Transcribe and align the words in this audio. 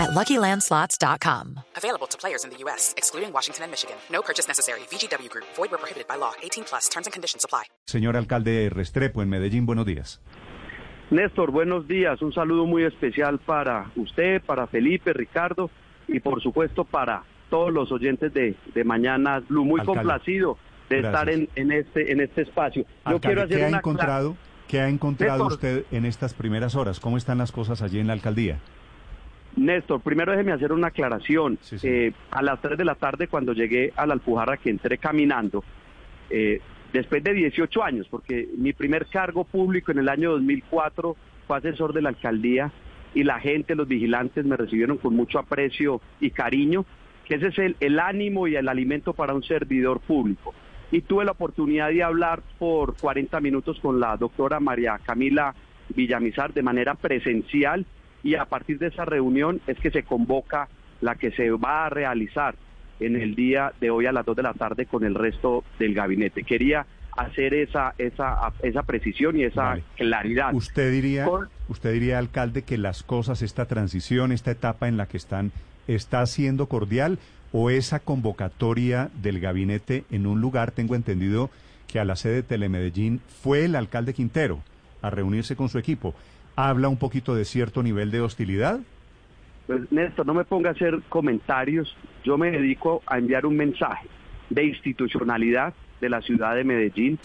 at 0.00 0.10
LuckyLandSlots.com. 0.10 1.60
Available 1.76 2.06
to 2.08 2.16
players 2.18 2.44
in 2.44 2.50
the 2.50 2.56
U.S., 2.64 2.94
excluding 2.96 3.32
Washington 3.32 3.64
and 3.64 3.70
Michigan. 3.70 3.96
No 4.10 4.22
purchase 4.22 4.48
necessary. 4.48 4.80
VGW 4.90 5.28
Group. 5.28 5.44
Void 5.56 5.70
where 5.70 5.78
prohibited 5.78 6.08
by 6.08 6.16
law. 6.16 6.32
18 6.42 6.64
plus. 6.64 6.88
Terms 6.88 7.06
and 7.06 7.12
conditions 7.12 7.44
apply. 7.44 7.64
Señor 7.86 8.16
alcalde 8.16 8.70
Restrepo, 8.70 9.22
en 9.22 9.28
Medellín, 9.28 9.66
buenos 9.66 9.84
días. 9.86 10.20
Néstor, 11.10 11.50
buenos 11.50 11.88
días. 11.88 12.22
Un 12.22 12.32
saludo 12.32 12.66
muy 12.66 12.84
especial 12.84 13.38
para 13.40 13.90
usted, 13.96 14.40
para 14.42 14.66
Felipe, 14.68 15.12
Ricardo 15.12 15.68
y 16.06 16.20
por 16.20 16.40
supuesto 16.40 16.84
para 16.84 17.24
todos 17.50 17.72
los 17.72 17.90
oyentes 17.90 18.32
de, 18.32 18.54
de 18.74 18.84
Mañana 18.84 19.40
Blue. 19.40 19.64
Muy 19.64 19.80
Alcalde. 19.80 19.98
complacido 20.02 20.56
de 20.88 21.02
Gracias. 21.02 21.12
estar 21.20 21.34
en, 21.34 21.48
en 21.56 21.72
este 21.72 22.12
en 22.12 22.20
este 22.20 22.42
espacio. 22.42 22.84
Yo 22.84 22.88
Alcalde, 23.04 23.20
quiero 23.26 23.42
hacer 23.42 23.58
¿qué 23.58 23.64
ha 23.64 23.68
una 23.68 23.78
encontrado, 23.78 24.36
¿qué 24.68 24.80
ha 24.80 24.88
encontrado 24.88 25.48
Néstor. 25.48 25.52
usted 25.52 25.84
en 25.90 26.04
estas 26.04 26.32
primeras 26.32 26.76
horas? 26.76 27.00
¿Cómo 27.00 27.16
están 27.16 27.38
las 27.38 27.50
cosas 27.50 27.82
allí 27.82 27.98
en 27.98 28.06
la 28.06 28.12
alcaldía? 28.12 28.60
Néstor, 29.56 30.00
primero 30.00 30.32
déjeme 30.32 30.52
hacer 30.52 30.72
una 30.72 30.88
aclaración. 30.88 31.58
Sí, 31.60 31.78
sí. 31.78 31.88
Eh, 31.88 32.12
a 32.30 32.42
las 32.42 32.60
3 32.60 32.78
de 32.78 32.84
la 32.84 32.94
tarde, 32.94 33.28
cuando 33.28 33.52
llegué 33.52 33.92
a 33.96 34.06
la 34.06 34.14
Alpujarra, 34.14 34.56
que 34.56 34.70
entré 34.70 34.98
caminando, 34.98 35.64
eh, 36.30 36.60
después 36.92 37.22
de 37.22 37.34
18 37.34 37.82
años, 37.82 38.06
porque 38.08 38.48
mi 38.56 38.72
primer 38.72 39.06
cargo 39.06 39.44
público 39.44 39.92
en 39.92 39.98
el 39.98 40.08
año 40.08 40.32
2004 40.32 41.16
fue 41.46 41.56
asesor 41.58 41.92
de 41.92 42.02
la 42.02 42.10
alcaldía 42.10 42.72
y 43.14 43.24
la 43.24 43.40
gente, 43.40 43.74
los 43.74 43.88
vigilantes 43.88 44.44
me 44.44 44.56
recibieron 44.56 44.96
con 44.96 45.14
mucho 45.14 45.38
aprecio 45.38 46.00
y 46.20 46.30
cariño, 46.30 46.84
que 47.26 47.34
ese 47.34 47.48
es 47.48 47.58
el, 47.58 47.76
el 47.80 47.98
ánimo 47.98 48.46
y 48.46 48.56
el 48.56 48.68
alimento 48.68 49.14
para 49.14 49.34
un 49.34 49.42
servidor 49.42 50.00
público. 50.00 50.54
Y 50.92 51.02
tuve 51.02 51.24
la 51.24 51.32
oportunidad 51.32 51.90
de 51.90 52.02
hablar 52.02 52.42
por 52.58 52.96
40 52.96 53.40
minutos 53.40 53.78
con 53.80 54.00
la 54.00 54.16
doctora 54.16 54.60
María 54.60 54.98
Camila 55.04 55.54
Villamizar 55.94 56.52
de 56.52 56.62
manera 56.62 56.94
presencial 56.94 57.84
y 58.22 58.34
a 58.34 58.44
partir 58.44 58.78
de 58.78 58.88
esa 58.88 59.04
reunión 59.04 59.60
es 59.66 59.78
que 59.78 59.90
se 59.90 60.02
convoca 60.02 60.68
la 61.00 61.14
que 61.14 61.30
se 61.32 61.50
va 61.50 61.86
a 61.86 61.90
realizar 61.90 62.54
en 63.00 63.16
el 63.16 63.34
día 63.34 63.72
de 63.80 63.90
hoy 63.90 64.06
a 64.06 64.12
las 64.12 64.26
2 64.26 64.36
de 64.36 64.42
la 64.42 64.52
tarde 64.52 64.86
con 64.86 65.04
el 65.04 65.14
resto 65.14 65.64
del 65.78 65.94
gabinete. 65.94 66.42
Quería 66.42 66.84
hacer 67.16 67.54
esa 67.54 67.94
esa 67.98 68.52
esa 68.62 68.82
precisión 68.82 69.36
y 69.38 69.44
esa 69.44 69.62
Vale. 69.62 69.84
claridad. 69.96 70.52
¿Usted 70.54 70.92
diría, 70.92 71.24
Con- 71.24 71.48
usted 71.68 71.92
diría, 71.94 72.18
alcalde, 72.18 72.62
que 72.62 72.76
las 72.78 73.02
cosas, 73.02 73.40
esta 73.42 73.64
transición, 73.66 74.32
esta 74.32 74.50
etapa 74.50 74.86
en 74.88 74.96
la 74.98 75.06
que 75.06 75.16
están, 75.16 75.50
está 75.88 76.24
siendo 76.26 76.66
cordial 76.66 77.18
o 77.52 77.70
esa 77.70 77.98
convocatoria 78.00 79.10
del 79.22 79.40
gabinete 79.40 80.04
en 80.10 80.26
un 80.26 80.40
lugar, 80.40 80.70
tengo 80.70 80.94
entendido 80.94 81.50
que 81.88 81.98
a 81.98 82.04
la 82.04 82.14
sede 82.16 82.34
de 82.34 82.42
Telemedellín 82.44 83.20
fue 83.42 83.64
el 83.64 83.74
alcalde 83.74 84.14
Quintero 84.14 84.60
a 85.02 85.10
reunirse 85.10 85.56
con 85.56 85.68
su 85.68 85.78
equipo. 85.78 86.14
¿Habla 86.56 86.88
un 86.88 86.98
poquito 86.98 87.34
de 87.34 87.44
cierto 87.44 87.82
nivel 87.82 88.10
de 88.10 88.20
hostilidad? 88.20 88.80
Pues, 89.66 89.90
Néstor, 89.92 90.26
no 90.26 90.34
me 90.34 90.44
ponga 90.44 90.70
a 90.70 90.72
hacer 90.72 91.00
comentarios. 91.08 91.96
Yo 92.24 92.36
me 92.36 92.50
dedico 92.50 93.02
a 93.06 93.18
enviar 93.18 93.46
un 93.46 93.56
mensaje 93.56 94.08
de 94.50 94.64
institucionalidad 94.64 95.74
de 96.00 96.08
la 96.08 96.20
ciudad 96.22 96.56
de 96.56 96.64
Medellín, 96.64 97.18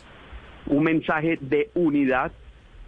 un 0.68 0.84
mensaje 0.84 1.38
de 1.42 1.72
unidad, 1.74 2.32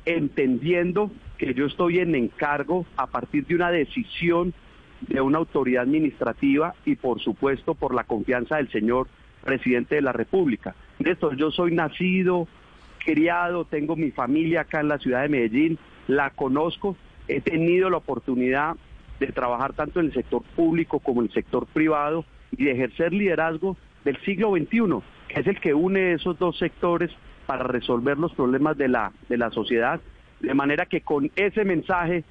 entendiendo 0.06 1.12
que 1.38 1.54
yo 1.54 1.66
estoy 1.66 2.00
en 2.00 2.16
encargo 2.16 2.86
a 2.98 3.08
partir 3.08 3.46
de 3.46 3.56
una 3.56 3.72
decisión 3.72 4.54
de 5.02 5.22
una 5.22 5.38
autoridad 5.38 5.84
administrativa 5.84 6.74
y 6.86 6.96
por 6.96 7.20
supuesto 7.20 7.76
por 7.76 7.94
la 7.94 8.04
confianza 8.04 8.58
del 8.58 8.70
señor 8.72 9.08
presidente 9.44 9.96
de 9.96 10.02
la 10.02 10.12
República. 10.12 10.76
Néstor, 11.00 11.36
yo 11.36 11.52
soy 11.52 11.74
nacido, 11.74 12.48
criado, 13.08 13.64
tengo 13.64 13.96
mi 13.96 14.12
familia 14.12 14.62
acá 14.62 14.82
en 14.82 14.90
la 14.90 14.98
ciudad 14.98 15.22
de 15.22 15.30
Medellín, 15.30 15.80
la 16.08 16.30
conozco, 16.32 16.98
he 17.30 17.40
tenido 17.40 17.90
la 17.90 17.98
oportunidad 17.98 18.76
de 19.22 19.28
trabajar 19.28 19.72
tanto 19.74 20.02
en 20.02 20.08
el 20.08 20.14
sector 20.14 20.44
público 20.58 21.00
como 21.00 21.22
en 21.22 21.28
el 21.28 21.34
sector 21.34 21.66
privado 21.68 22.26
y 22.52 22.66
de 22.66 22.72
ejercer 22.72 23.14
liderazgo 23.14 23.78
del 24.04 24.18
siglo 24.26 24.52
XXI, 24.52 25.02
que 25.30 25.40
es 25.40 25.48
el 25.48 25.60
que 25.62 25.74
une 25.74 26.14
esos 26.14 26.38
dos 26.38 26.58
sectores 26.58 27.10
para 27.46 27.64
resolver 27.64 28.18
los 28.18 28.34
problemas 28.34 28.78
de 28.78 28.90
la, 28.90 29.14
de 29.30 29.38
la 29.38 29.52
sociedad, 29.52 30.02
de 30.42 30.54
manera 30.54 30.86
que 30.86 31.00
con 31.00 31.32
ese 31.38 31.64
mensaje 31.64 32.26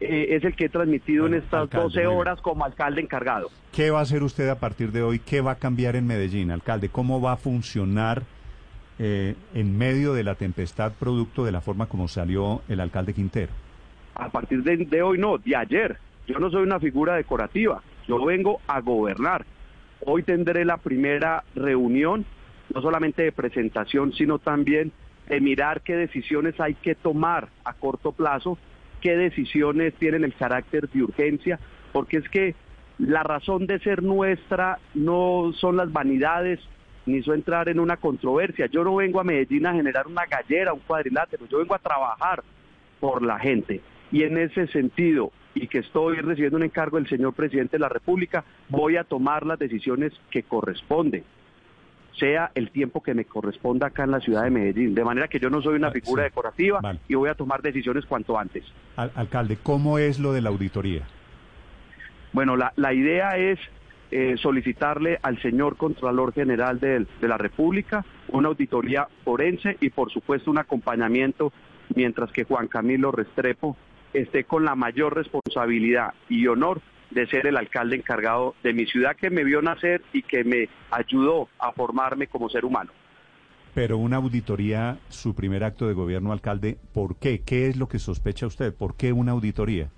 eh, 0.00 0.26
es 0.36 0.44
el 0.44 0.54
que 0.54 0.66
he 0.66 0.68
transmitido 0.68 1.22
Bueno, 1.22 1.36
en 1.36 1.42
estas 1.42 1.62
alcalde, 1.62 1.84
12 1.84 1.98
muy 2.00 2.06
bien. 2.06 2.20
horas 2.20 2.40
como 2.42 2.64
alcalde 2.66 3.00
encargado. 3.00 3.48
¿Qué 3.72 3.90
va 3.90 4.00
a 4.00 4.02
hacer 4.02 4.22
usted 4.22 4.48
a 4.50 4.60
partir 4.60 4.92
de 4.92 5.02
hoy? 5.02 5.20
¿Qué 5.20 5.40
va 5.40 5.52
a 5.52 5.58
cambiar 5.58 5.96
en 5.96 6.06
Medellín, 6.06 6.50
alcalde? 6.50 6.90
¿Cómo 6.90 7.18
va 7.22 7.32
a 7.32 7.36
funcionar 7.36 8.22
eh, 8.98 9.34
en 9.54 9.76
medio 9.78 10.12
de 10.12 10.24
la 10.24 10.34
tempestad 10.34 10.92
producto 10.92 11.44
de 11.44 11.52
la 11.52 11.60
forma 11.60 11.86
como 11.86 12.08
salió 12.08 12.62
el 12.68 12.80
alcalde 12.80 13.14
Quintero? 13.14 13.52
a 14.18 14.28
partir 14.28 14.62
de, 14.62 14.76
de 14.76 15.02
hoy 15.02 15.16
no, 15.16 15.38
de 15.38 15.56
ayer. 15.56 15.96
Yo 16.26 16.38
no 16.38 16.50
soy 16.50 16.62
una 16.62 16.78
figura 16.78 17.14
decorativa, 17.14 17.82
yo 18.06 18.22
vengo 18.24 18.60
a 18.66 18.80
gobernar. 18.80 19.46
Hoy 20.04 20.22
tendré 20.22 20.64
la 20.64 20.76
primera 20.76 21.44
reunión, 21.54 22.26
no 22.74 22.82
solamente 22.82 23.22
de 23.22 23.32
presentación, 23.32 24.12
sino 24.12 24.38
también 24.38 24.92
de 25.28 25.40
mirar 25.40 25.80
qué 25.80 25.96
decisiones 25.96 26.60
hay 26.60 26.74
que 26.74 26.94
tomar 26.94 27.48
a 27.64 27.72
corto 27.72 28.12
plazo, 28.12 28.58
qué 29.00 29.16
decisiones 29.16 29.94
tienen 29.94 30.24
el 30.24 30.34
carácter 30.34 30.88
de 30.90 31.04
urgencia, 31.04 31.58
porque 31.92 32.18
es 32.18 32.28
que 32.28 32.54
la 32.98 33.22
razón 33.22 33.66
de 33.66 33.78
ser 33.78 34.02
nuestra 34.02 34.80
no 34.94 35.52
son 35.54 35.76
las 35.76 35.92
vanidades, 35.92 36.60
ni 37.08 37.22
son 37.22 37.36
entrar 37.36 37.68
en 37.68 37.80
una 37.80 37.96
controversia. 37.96 38.66
Yo 38.66 38.84
no 38.84 38.94
vengo 38.96 39.20
a 39.20 39.24
Medellín 39.24 39.66
a 39.66 39.72
generar 39.74 40.06
una 40.06 40.26
gallera, 40.26 40.72
un 40.72 40.80
cuadrilátero, 40.80 41.46
yo 41.46 41.58
vengo 41.58 41.74
a 41.74 41.78
trabajar 41.78 42.42
por 43.00 43.22
la 43.22 43.38
gente. 43.38 43.80
Y 44.12 44.22
en 44.22 44.38
ese 44.38 44.66
sentido, 44.68 45.32
y 45.54 45.66
que 45.66 45.78
estoy 45.78 46.16
recibiendo 46.18 46.56
un 46.56 46.62
encargo 46.62 46.96
del 46.98 47.08
señor 47.08 47.32
presidente 47.34 47.76
de 47.76 47.80
la 47.80 47.88
República, 47.88 48.44
voy 48.68 48.96
a 48.96 49.04
tomar 49.04 49.44
las 49.46 49.58
decisiones 49.58 50.12
que 50.30 50.42
corresponden, 50.42 51.24
sea 52.18 52.50
el 52.54 52.70
tiempo 52.70 53.02
que 53.02 53.14
me 53.14 53.24
corresponda 53.24 53.88
acá 53.88 54.04
en 54.04 54.10
la 54.10 54.20
ciudad 54.20 54.42
de 54.44 54.50
Medellín. 54.50 54.94
De 54.94 55.04
manera 55.04 55.28
que 55.28 55.38
yo 55.38 55.50
no 55.50 55.62
soy 55.62 55.76
una 55.76 55.88
Ah, 55.88 55.92
figura 55.92 56.24
sí. 56.24 56.28
decorativa 56.30 56.80
Vale. 56.80 56.98
y 57.08 57.14
voy 57.14 57.28
a 57.28 57.34
tomar 57.34 57.62
decisiones 57.62 58.04
cuanto 58.06 58.38
antes. 58.38 58.64
Al- 58.96 59.12
alcalde, 59.14 59.56
¿cómo 59.62 59.98
es 59.98 60.18
lo 60.18 60.32
de 60.32 60.40
la 60.40 60.48
auditoría? 60.48 61.02
Bueno, 62.32 62.56
la, 62.56 62.72
la 62.76 62.92
idea 62.92 63.36
es 63.36 63.58
eh, 64.10 64.36
solicitarle 64.38 65.18
al 65.22 65.40
señor 65.42 65.76
Contralor 65.76 66.32
General 66.32 66.80
del- 66.80 67.06
de, 67.20 67.28
la 67.28 67.36
República 67.38 68.04
una 68.28 68.48
auditoría 68.48 69.06
forense 69.24 69.76
y 69.80 69.90
por 69.90 70.10
supuesto 70.10 70.50
un 70.50 70.58
acompañamiento 70.58 71.52
mientras 71.94 72.30
que 72.32 72.44
Juan 72.44 72.68
Camilo 72.68 73.12
Restrepo 73.12 73.76
esté 74.12 74.44
con 74.44 74.64
la 74.64 74.74
mayor 74.74 75.14
responsabilidad 75.14 76.14
y 76.28 76.46
honor 76.46 76.80
de 77.10 77.26
ser 77.26 77.46
el 77.46 77.56
alcalde 77.56 77.96
encargado 77.96 78.54
de 78.62 78.72
mi 78.72 78.86
ciudad 78.86 79.16
que 79.16 79.30
me 79.30 79.44
vio 79.44 79.62
nacer 79.62 80.02
y 80.12 80.22
que 80.22 80.44
me 80.44 80.68
ayudó 80.90 81.48
a 81.58 81.72
formarme 81.72 82.26
como 82.26 82.48
ser 82.50 82.64
humano. 82.64 82.90
Pero 83.74 83.96
una 83.98 84.16
auditoría, 84.16 84.98
su 85.08 85.34
primer 85.34 85.62
acto 85.64 85.86
de 85.86 85.94
gobierno, 85.94 86.32
alcalde, 86.32 86.78
¿por 86.92 87.16
qué? 87.16 87.40
¿Qué 87.42 87.68
es 87.68 87.76
lo 87.76 87.88
que 87.88 87.98
sospecha 87.98 88.46
usted? 88.46 88.74
¿Por 88.74 88.96
qué 88.96 89.12
una 89.12 89.32
auditoría? 89.32 89.88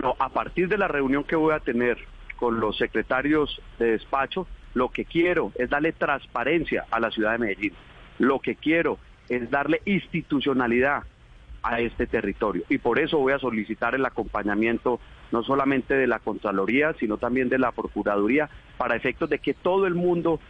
No, 0.00 0.14
a 0.18 0.28
partir 0.28 0.68
de 0.68 0.78
la 0.78 0.86
reunión 0.88 1.24
que 1.24 1.34
voy 1.34 1.54
a 1.54 1.60
tener 1.60 1.96
con 2.38 2.60
los 2.60 2.76
secretarios 2.76 3.60
de 3.78 3.92
despacho, 3.92 4.46
lo 4.74 4.90
que 4.90 5.04
quiero 5.04 5.52
es 5.56 5.68
darle 5.70 5.92
transparencia 5.92 6.84
a 6.90 7.00
la 7.00 7.10
ciudad 7.10 7.32
de 7.32 7.38
Medellín. 7.38 7.72
Lo 8.18 8.38
que 8.38 8.54
quiero 8.54 8.98
es 9.28 9.50
darle 9.50 9.80
institucionalidad 9.84 11.02
a 11.62 11.80
este 11.80 12.06
territorio. 12.06 12.62
Y 12.68 12.78
por 12.78 12.98
eso 12.98 13.18
voy 13.18 13.32
a 13.32 13.38
solicitar 13.38 13.94
el 13.94 14.04
acompañamiento 14.06 15.00
no 15.32 15.42
solamente 15.42 15.94
de 15.94 16.06
la 16.06 16.20
Contraloría, 16.20 16.94
sino 16.98 17.18
también 17.18 17.48
de 17.48 17.58
la 17.58 17.72
Procuraduría, 17.72 18.48
para 18.78 18.96
efectos 18.96 19.28
de 19.28 19.40
que 19.40 19.52
todo 19.54 19.86
el 19.86 19.94
mundo 19.94 20.40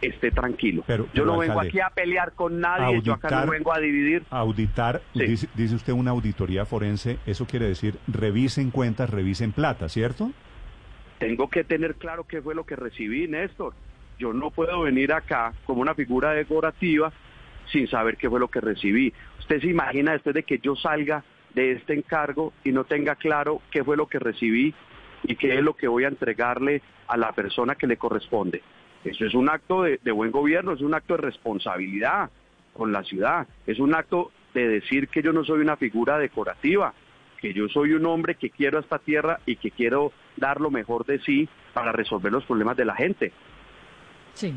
esté 0.00 0.30
tranquilo. 0.30 0.84
Pero- 0.86 1.08
yo 1.12 1.24
no 1.24 1.38
vengo 1.38 1.54
alcalde, 1.54 1.68
aquí 1.70 1.80
a 1.80 1.90
pelear 1.90 2.32
con 2.32 2.60
nadie, 2.60 3.02
yo 3.02 3.14
acá 3.14 3.44
no 3.44 3.50
vengo 3.50 3.72
a 3.72 3.80
dividir. 3.80 4.22
Auditar, 4.30 5.02
Sí. 5.14 5.26
dice, 5.26 5.48
dice 5.54 5.74
usted 5.74 5.92
una 5.92 6.12
auditoría 6.12 6.64
forense, 6.66 7.18
eso 7.26 7.46
quiere 7.46 7.66
decir 7.66 7.98
revisen 8.06 8.70
cuentas, 8.70 9.10
revisen 9.10 9.50
plata, 9.50 9.88
¿cierto? 9.88 10.30
Tengo 11.18 11.48
que 11.48 11.64
tener 11.64 11.96
claro 11.96 12.24
qué 12.24 12.40
fue 12.40 12.54
lo 12.54 12.64
que 12.64 12.76
recibí, 12.76 13.26
Néstor. 13.26 13.74
Yo 14.18 14.32
no 14.32 14.50
puedo 14.50 14.82
venir 14.82 15.12
acá 15.12 15.52
como 15.64 15.80
una 15.80 15.94
figura 15.94 16.32
decorativa 16.32 17.12
sin 17.70 17.86
saber 17.88 18.16
qué 18.16 18.28
fue 18.28 18.40
lo 18.40 18.48
que 18.48 18.60
recibí. 18.60 19.12
Usted 19.38 19.60
se 19.60 19.68
imagina 19.68 20.12
después 20.12 20.34
de 20.34 20.42
que 20.42 20.58
yo 20.58 20.74
salga 20.76 21.22
de 21.54 21.72
este 21.72 21.94
encargo 21.94 22.52
y 22.64 22.72
no 22.72 22.84
tenga 22.84 23.14
claro 23.14 23.62
qué 23.70 23.84
fue 23.84 23.96
lo 23.96 24.06
que 24.06 24.18
recibí 24.18 24.74
y 25.24 25.36
qué 25.36 25.58
es 25.58 25.62
lo 25.62 25.74
que 25.74 25.88
voy 25.88 26.04
a 26.04 26.08
entregarle 26.08 26.82
a 27.06 27.16
la 27.16 27.32
persona 27.32 27.74
que 27.74 27.86
le 27.86 27.96
corresponde. 27.96 28.62
Eso 29.04 29.24
es 29.24 29.34
un 29.34 29.48
acto 29.48 29.82
de, 29.82 30.00
de 30.02 30.12
buen 30.12 30.30
gobierno, 30.30 30.72
es 30.72 30.80
un 30.80 30.94
acto 30.94 31.14
de 31.16 31.22
responsabilidad. 31.22 32.30
con 32.78 32.92
la 32.92 33.02
ciudad. 33.02 33.48
Es 33.66 33.80
un 33.80 33.92
acto 33.92 34.30
de 34.54 34.68
decir 34.68 35.08
que 35.08 35.20
yo 35.20 35.32
no 35.32 35.44
soy 35.44 35.60
una 35.60 35.76
figura 35.76 36.16
decorativa, 36.16 36.94
que 37.40 37.52
yo 37.52 37.68
soy 37.68 37.92
un 37.92 38.06
hombre 38.06 38.36
que 38.36 38.50
quiero 38.50 38.78
esta 38.78 39.00
tierra 39.00 39.40
y 39.46 39.56
que 39.56 39.72
quiero 39.72 40.12
dar 40.38 40.60
lo 40.60 40.70
mejor 40.70 41.04
de 41.06 41.18
sí 41.20 41.48
para 41.72 41.92
resolver 41.92 42.32
los 42.32 42.44
problemas 42.44 42.76
de 42.76 42.84
la 42.84 42.94
gente. 42.94 43.32
Sí. 44.34 44.54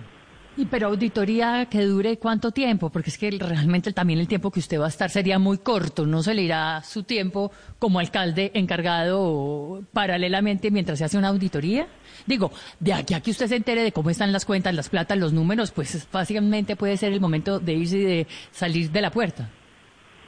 Y 0.58 0.66
pero 0.66 0.88
auditoría 0.88 1.66
que 1.68 1.86
dure 1.86 2.18
cuánto 2.18 2.52
tiempo, 2.52 2.90
porque 2.90 3.10
es 3.10 3.18
que 3.18 3.32
realmente 3.32 3.94
también 3.94 4.20
el 4.20 4.28
tiempo 4.28 4.52
que 4.52 4.60
usted 4.60 4.82
va 4.82 4.86
a 4.86 4.90
estar 4.90 5.10
sería 5.10 5.40
muy 5.40 5.60
corto, 5.60 6.06
no 6.06 6.22
se 6.24 6.34
le 6.34 6.42
irá 6.42 6.84
su 6.84 7.04
tiempo 7.04 7.54
como 7.80 8.00
alcalde 8.00 8.52
encargado 8.54 9.82
paralelamente 9.94 10.70
mientras 10.70 11.00
se 11.00 11.06
hace 11.06 11.18
una 11.18 11.30
auditoría. 11.30 11.88
Digo, 12.26 12.52
de 12.82 12.92
aquí 12.92 13.14
a 13.14 13.22
que 13.22 13.32
usted 13.32 13.48
se 13.48 13.56
entere 13.56 13.82
de 13.82 13.94
cómo 13.94 14.10
están 14.10 14.34
las 14.34 14.44
cuentas, 14.44 14.76
las 14.76 14.90
platas, 14.90 15.18
los 15.18 15.32
números, 15.32 15.72
pues 15.72 16.06
fácilmente 16.12 16.76
puede 16.76 16.98
ser 16.98 17.14
el 17.14 17.22
momento 17.22 17.60
de 17.60 17.74
irse 17.74 17.98
y 18.00 18.04
de 18.04 18.28
salir 18.52 18.92
de 18.92 19.02
la 19.02 19.10
puerta. 19.10 19.50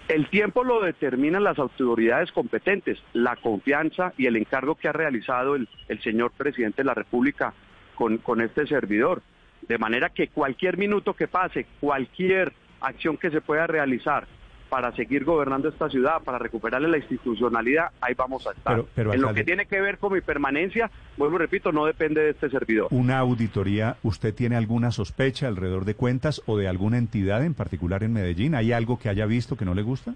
El 0.08 0.28
tiempo 0.30 0.64
lo 0.66 0.82
determinan 0.82 1.46
las 1.46 1.58
autoridades 1.58 2.32
competentes, 2.34 3.00
la 3.14 3.38
confianza 3.38 4.14
y 4.18 4.26
el 4.26 4.36
encargo 4.36 4.76
que 4.76 4.90
ha 4.90 4.94
realizado 4.94 5.56
el, 5.56 5.68
señor 6.04 6.32
presidente 6.32 6.82
de 6.82 6.88
la 6.88 6.94
República 6.94 7.54
con, 7.96 8.42
este 8.42 8.68
servidor. 8.68 9.22
De 9.62 9.78
manera 9.78 10.10
que 10.10 10.28
cualquier 10.28 10.78
minuto 10.78 11.14
que 11.14 11.30
pase, 11.30 11.66
cualquier 11.80 12.52
acción 12.82 13.16
que 13.16 13.32
se 13.32 13.40
pueda 13.40 13.66
realizar 13.66 14.28
para 14.74 14.92
seguir 14.96 15.24
gobernando 15.24 15.70
esta 15.70 15.88
ciudad, 15.88 16.24
para 16.24 16.40
recuperarle 16.40 16.88
la 16.88 16.98
institucionalidad, 16.98 17.92
ahí 18.02 18.16
vamos 18.16 18.48
a 18.48 18.54
estar. 18.54 18.84
en 18.96 19.22
lo 19.22 19.32
que 19.32 19.44
tiene 19.44 19.68
que 19.68 19.80
ver 19.80 20.00
con 20.00 20.14
mi 20.14 20.22
permanencia, 20.22 20.90
vuelvo 21.16 21.36
y 21.36 21.40
repito, 21.42 21.72
no 21.72 21.86
depende 21.86 22.22
de 22.22 22.32
este 22.32 22.50
servidor. 22.50 22.88
¿Una 22.90 23.20
auditoría, 23.20 23.98
usted 24.02 24.34
tiene 24.34 24.56
alguna 24.56 24.90
sospecha 24.90 25.48
alrededor 25.48 25.86
de 25.86 25.94
cuentas 25.94 26.42
o 26.48 26.58
de 26.58 26.68
alguna 26.68 26.98
entidad 26.98 27.46
en 27.46 27.54
particular 27.54 28.02
en 28.02 28.14
Medellín? 28.14 28.56
¿Hay 28.56 28.72
algo 28.72 28.98
que 28.98 29.10
haya 29.10 29.28
visto 29.28 29.56
que 29.56 29.64
no 29.64 29.76
le 29.76 29.84
gusta? 29.84 30.16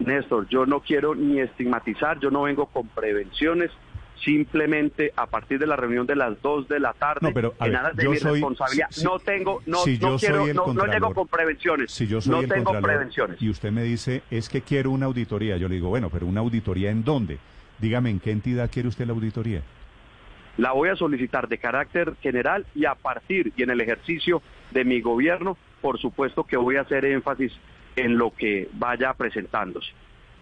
Néstor, 0.00 0.46
yo 0.50 0.66
no 0.66 0.80
quiero 0.80 1.14
ni 1.14 1.40
estigmatizar, 1.40 2.20
yo 2.20 2.30
no 2.30 2.42
vengo 2.42 2.66
con 2.66 2.88
prevenciones, 2.88 3.70
simplemente 4.24 5.12
a 5.16 5.26
partir 5.26 5.58
de 5.58 5.66
la 5.66 5.76
reunión 5.76 6.06
de 6.06 6.16
las 6.16 6.40
2 6.42 6.68
de 6.68 6.80
la 6.80 6.92
tarde, 6.92 7.20
no, 7.22 7.32
pero, 7.32 7.54
en 7.60 7.72
de 7.94 8.08
mi 8.08 8.18
responsabilidad, 8.18 8.88
no 9.04 9.18
tengo, 9.18 9.62
no, 9.66 9.78
no 10.00 10.18
quiero, 10.18 10.46
no, 10.52 10.72
no, 10.72 10.86
llego 10.86 11.14
con 11.14 11.28
prevenciones, 11.28 11.90
si 11.92 12.06
yo 12.06 12.20
soy 12.20 12.32
no 12.32 12.40
el 12.40 12.48
tengo 12.48 12.80
prevenciones. 12.80 13.40
Y 13.40 13.50
usted 13.50 13.70
me 13.70 13.82
dice, 13.82 14.22
es 14.30 14.48
que 14.48 14.62
quiero 14.62 14.90
una 14.90 15.06
auditoría, 15.06 15.56
yo 15.56 15.68
le 15.68 15.76
digo, 15.76 15.88
bueno, 15.88 16.10
pero 16.10 16.26
una 16.26 16.40
auditoría 16.40 16.90
en 16.90 17.04
dónde? 17.04 17.38
Dígame, 17.78 18.10
¿en 18.10 18.20
qué 18.20 18.32
entidad 18.32 18.70
quiere 18.70 18.88
usted 18.88 19.06
la 19.06 19.12
auditoría? 19.12 19.62
La 20.56 20.72
voy 20.72 20.88
a 20.88 20.96
solicitar 20.96 21.48
de 21.48 21.58
carácter 21.58 22.14
general 22.20 22.66
y 22.74 22.84
a 22.84 22.96
partir 22.96 23.52
y 23.56 23.62
en 23.62 23.70
el 23.70 23.80
ejercicio 23.80 24.42
de 24.72 24.84
mi 24.84 25.00
gobierno, 25.00 25.56
por 25.80 26.00
supuesto 26.00 26.42
que 26.42 26.56
voy 26.56 26.76
a 26.76 26.80
hacer 26.80 27.04
énfasis 27.04 27.52
en 27.94 28.18
lo 28.18 28.32
que 28.34 28.68
vaya 28.72 29.12
presentándose. 29.14 29.92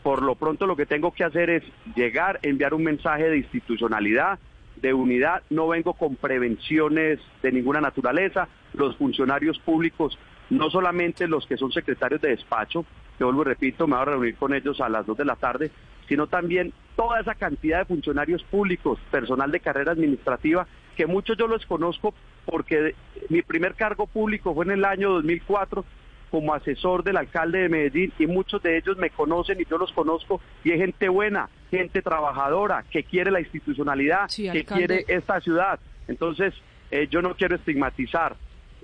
Por 0.06 0.22
lo 0.22 0.36
pronto 0.36 0.68
lo 0.68 0.76
que 0.76 0.86
tengo 0.86 1.10
que 1.10 1.24
hacer 1.24 1.50
es 1.50 1.64
llegar, 1.96 2.38
enviar 2.42 2.74
un 2.74 2.84
mensaje 2.84 3.28
de 3.28 3.38
institucionalidad, 3.38 4.38
de 4.76 4.94
unidad. 4.94 5.42
No 5.50 5.66
vengo 5.66 5.94
con 5.94 6.14
prevenciones 6.14 7.18
de 7.42 7.50
ninguna 7.50 7.80
naturaleza. 7.80 8.46
Los 8.74 8.94
funcionarios 8.98 9.58
públicos, 9.58 10.16
no 10.48 10.70
solamente 10.70 11.26
los 11.26 11.44
que 11.44 11.56
son 11.56 11.72
secretarios 11.72 12.20
de 12.20 12.28
despacho, 12.28 12.84
que 13.18 13.24
vuelvo 13.24 13.42
y 13.42 13.46
repito, 13.46 13.88
me 13.88 13.96
voy 13.96 14.02
a 14.02 14.04
reunir 14.04 14.36
con 14.36 14.54
ellos 14.54 14.80
a 14.80 14.88
las 14.88 15.04
2 15.06 15.16
de 15.16 15.24
la 15.24 15.34
tarde, 15.34 15.72
sino 16.06 16.28
también 16.28 16.72
toda 16.94 17.18
esa 17.18 17.34
cantidad 17.34 17.80
de 17.80 17.86
funcionarios 17.86 18.44
públicos, 18.44 19.00
personal 19.10 19.50
de 19.50 19.58
carrera 19.58 19.90
administrativa, 19.90 20.68
que 20.96 21.06
muchos 21.08 21.36
yo 21.36 21.48
los 21.48 21.66
conozco 21.66 22.14
porque 22.44 22.94
mi 23.28 23.42
primer 23.42 23.74
cargo 23.74 24.06
público 24.06 24.54
fue 24.54 24.66
en 24.66 24.70
el 24.70 24.84
año 24.84 25.10
2004 25.14 25.84
como 26.30 26.54
asesor 26.54 27.04
del 27.04 27.16
alcalde 27.16 27.60
de 27.60 27.68
Medellín 27.68 28.12
y 28.18 28.26
muchos 28.26 28.62
de 28.62 28.76
ellos 28.78 28.96
me 28.96 29.10
conocen 29.10 29.60
y 29.60 29.64
yo 29.64 29.78
los 29.78 29.92
conozco 29.92 30.40
y 30.64 30.72
es 30.72 30.78
gente 30.78 31.08
buena, 31.08 31.48
gente 31.70 32.02
trabajadora, 32.02 32.84
que 32.90 33.04
quiere 33.04 33.30
la 33.30 33.40
institucionalidad, 33.40 34.28
que 34.28 34.64
quiere 34.64 35.04
esta 35.08 35.40
ciudad. 35.40 35.78
Entonces, 36.08 36.54
eh, 36.90 37.08
yo 37.10 37.22
no 37.22 37.34
quiero 37.34 37.56
estigmatizar 37.56 38.36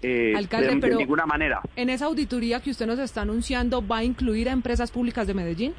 eh, 0.03 0.35
de, 0.51 0.97
ninguna 0.97 1.27
manera. 1.27 1.61
¿En 1.77 1.89
esa 1.89 2.07
auditoría 2.07 2.61
que 2.61 2.71
usted 2.71 2.87
nos 2.87 2.99
está 2.99 3.23
anunciando 3.23 3.87
va 3.87 3.99
a 3.99 4.05
incluir 4.05 4.49
a 4.49 4.53
empresas 4.53 4.91
públicas 4.91 5.27
de 5.27 5.35
Medellín? 5.35 5.75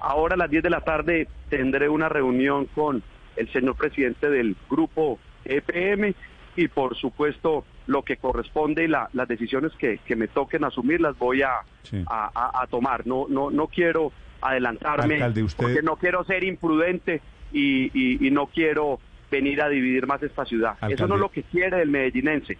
Ahora 0.00 0.34
a 0.34 0.38
las 0.38 0.50
10 0.50 0.62
de 0.62 0.70
la 0.70 0.80
tarde 0.80 1.28
tendré 1.50 1.88
una 1.88 2.08
reunión 2.08 2.66
con 2.66 3.02
el 3.36 3.52
señor 3.52 3.76
presidente 3.76 4.30
del 4.30 4.56
grupo 4.70 5.18
EPM 5.44 6.14
y 6.56 6.68
por 6.68 6.96
supuesto 6.96 7.64
lo 7.86 8.02
que 8.02 8.16
corresponde 8.16 8.84
y 8.84 8.88
las 8.88 9.28
decisiones 9.28 9.72
que, 9.78 9.98
me 10.16 10.28
toquen 10.28 10.64
asumir 10.64 11.00
las 11.00 11.18
voy 11.18 11.42
a, 11.42 11.60
a, 12.06 12.66
tomar. 12.70 13.06
No, 13.06 13.26
no, 13.28 13.50
no 13.50 13.66
quiero 13.66 14.12
adelantarme 14.40 15.18
porque 15.56 15.82
no 15.82 15.96
quiero 15.96 16.24
ser 16.24 16.44
imprudente 16.44 17.20
y, 17.52 18.26
y, 18.26 18.30
no 18.30 18.46
quiero 18.46 18.98
venir 19.30 19.62
a 19.62 19.68
dividir 19.68 20.06
más 20.06 20.22
esta 20.22 20.44
ciudad. 20.44 20.76
Eso 20.88 21.06
no 21.06 21.14
es 21.14 21.20
lo 21.20 21.30
que 21.30 21.42
quiere 21.42 21.82
el 21.82 21.90
medellinense. 21.90 22.58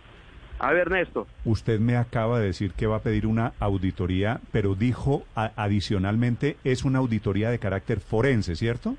A 0.59 0.71
ver, 0.73 0.83
Ernesto. 0.83 1.27
Usted 1.45 1.81
me 1.81 1.97
acaba 1.97 2.39
de 2.39 2.47
decir 2.47 2.73
que 2.73 2.87
va 2.87 2.97
a 2.97 3.03
pedir 3.03 3.27
una 3.27 3.55
auditoría, 3.59 4.41
pero 4.53 4.75
dijo 4.75 5.25
adicionalmente 5.35 6.57
es 6.63 6.85
una 6.85 7.01
auditoría 7.01 7.51
de 7.51 7.59
carácter 7.59 8.01
forense, 8.01 8.55
¿cierto? 8.55 8.97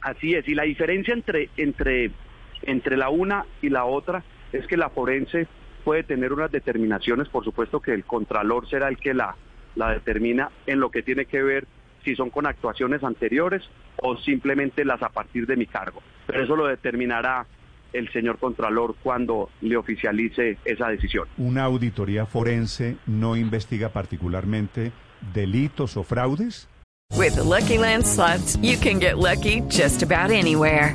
Así 0.00 0.34
es, 0.34 0.46
y 0.46 0.54
la 0.54 0.62
diferencia 0.62 1.12
entre, 1.12 1.50
entre 1.56 2.12
entre 2.62 2.96
la 2.96 3.08
una 3.08 3.46
y 3.62 3.68
la 3.68 3.84
otra 3.84 4.22
es 4.52 4.66
que 4.66 4.76
la 4.76 4.90
forense 4.90 5.46
puede 5.84 6.02
tener 6.02 6.32
unas 6.32 6.50
determinaciones, 6.50 7.28
por 7.28 7.44
supuesto 7.44 7.80
que 7.80 7.92
el 7.92 8.04
contralor 8.04 8.68
será 8.68 8.88
el 8.88 8.96
que 8.96 9.14
la, 9.14 9.36
la 9.76 9.92
determina 9.92 10.50
en 10.66 10.80
lo 10.80 10.90
que 10.90 11.02
tiene 11.02 11.26
que 11.26 11.42
ver 11.42 11.66
si 12.04 12.14
son 12.16 12.30
con 12.30 12.46
actuaciones 12.46 13.02
anteriores 13.04 13.62
o 13.96 14.16
simplemente 14.16 14.84
las 14.84 15.02
a 15.02 15.08
partir 15.08 15.46
de 15.46 15.56
mi 15.56 15.66
cargo. 15.66 16.02
Pero 16.26 16.42
eso 16.42 16.56
lo 16.56 16.66
determinará 16.66 17.46
el 17.92 18.10
señor 18.12 18.38
Contralor 18.38 18.96
cuando 19.02 19.50
le 19.60 19.76
oficialice 19.76 20.58
esa 20.64 20.88
decisión. 20.88 21.28
¿Una 21.38 21.64
auditoría 21.64 22.26
forense 22.26 22.96
no 23.06 23.36
investiga 23.36 23.90
particularmente 23.90 24.92
delitos 25.34 25.96
o 25.96 26.02
fraudes? 26.02 26.68
With 27.16 27.36
Lucky 27.36 27.78
Land 27.78 28.04
you 28.60 28.76
can 28.78 28.98
get 28.98 29.16
lucky 29.16 29.62
just 29.68 30.02
about 30.02 30.30
anywhere. 30.30 30.94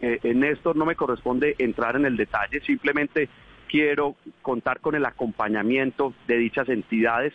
eh, 0.00 0.18
en 0.22 0.44
esto 0.44 0.74
no 0.74 0.86
me 0.86 0.96
corresponde 0.96 1.54
entrar 1.58 1.96
en 1.96 2.06
el 2.06 2.16
detalle, 2.16 2.60
simplemente 2.60 3.28
quiero 3.68 4.16
contar 4.42 4.80
con 4.80 4.94
el 4.94 5.04
acompañamiento 5.04 6.14
de 6.26 6.38
dichas 6.38 6.68
entidades 6.68 7.32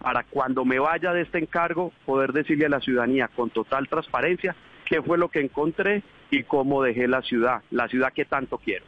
para 0.00 0.24
cuando 0.24 0.64
me 0.64 0.78
vaya 0.78 1.12
de 1.12 1.22
este 1.22 1.38
encargo 1.38 1.92
poder 2.04 2.32
decirle 2.32 2.66
a 2.66 2.70
la 2.70 2.80
ciudadanía 2.80 3.28
con 3.28 3.50
total 3.50 3.88
transparencia 3.88 4.56
qué 4.86 5.02
fue 5.02 5.18
lo 5.18 5.28
que 5.28 5.40
encontré 5.40 6.02
y 6.30 6.42
cómo 6.42 6.82
dejé 6.82 7.06
la 7.06 7.22
ciudad, 7.22 7.62
la 7.70 7.88
ciudad 7.88 8.12
que 8.12 8.24
tanto 8.24 8.58
quiero. 8.58 8.84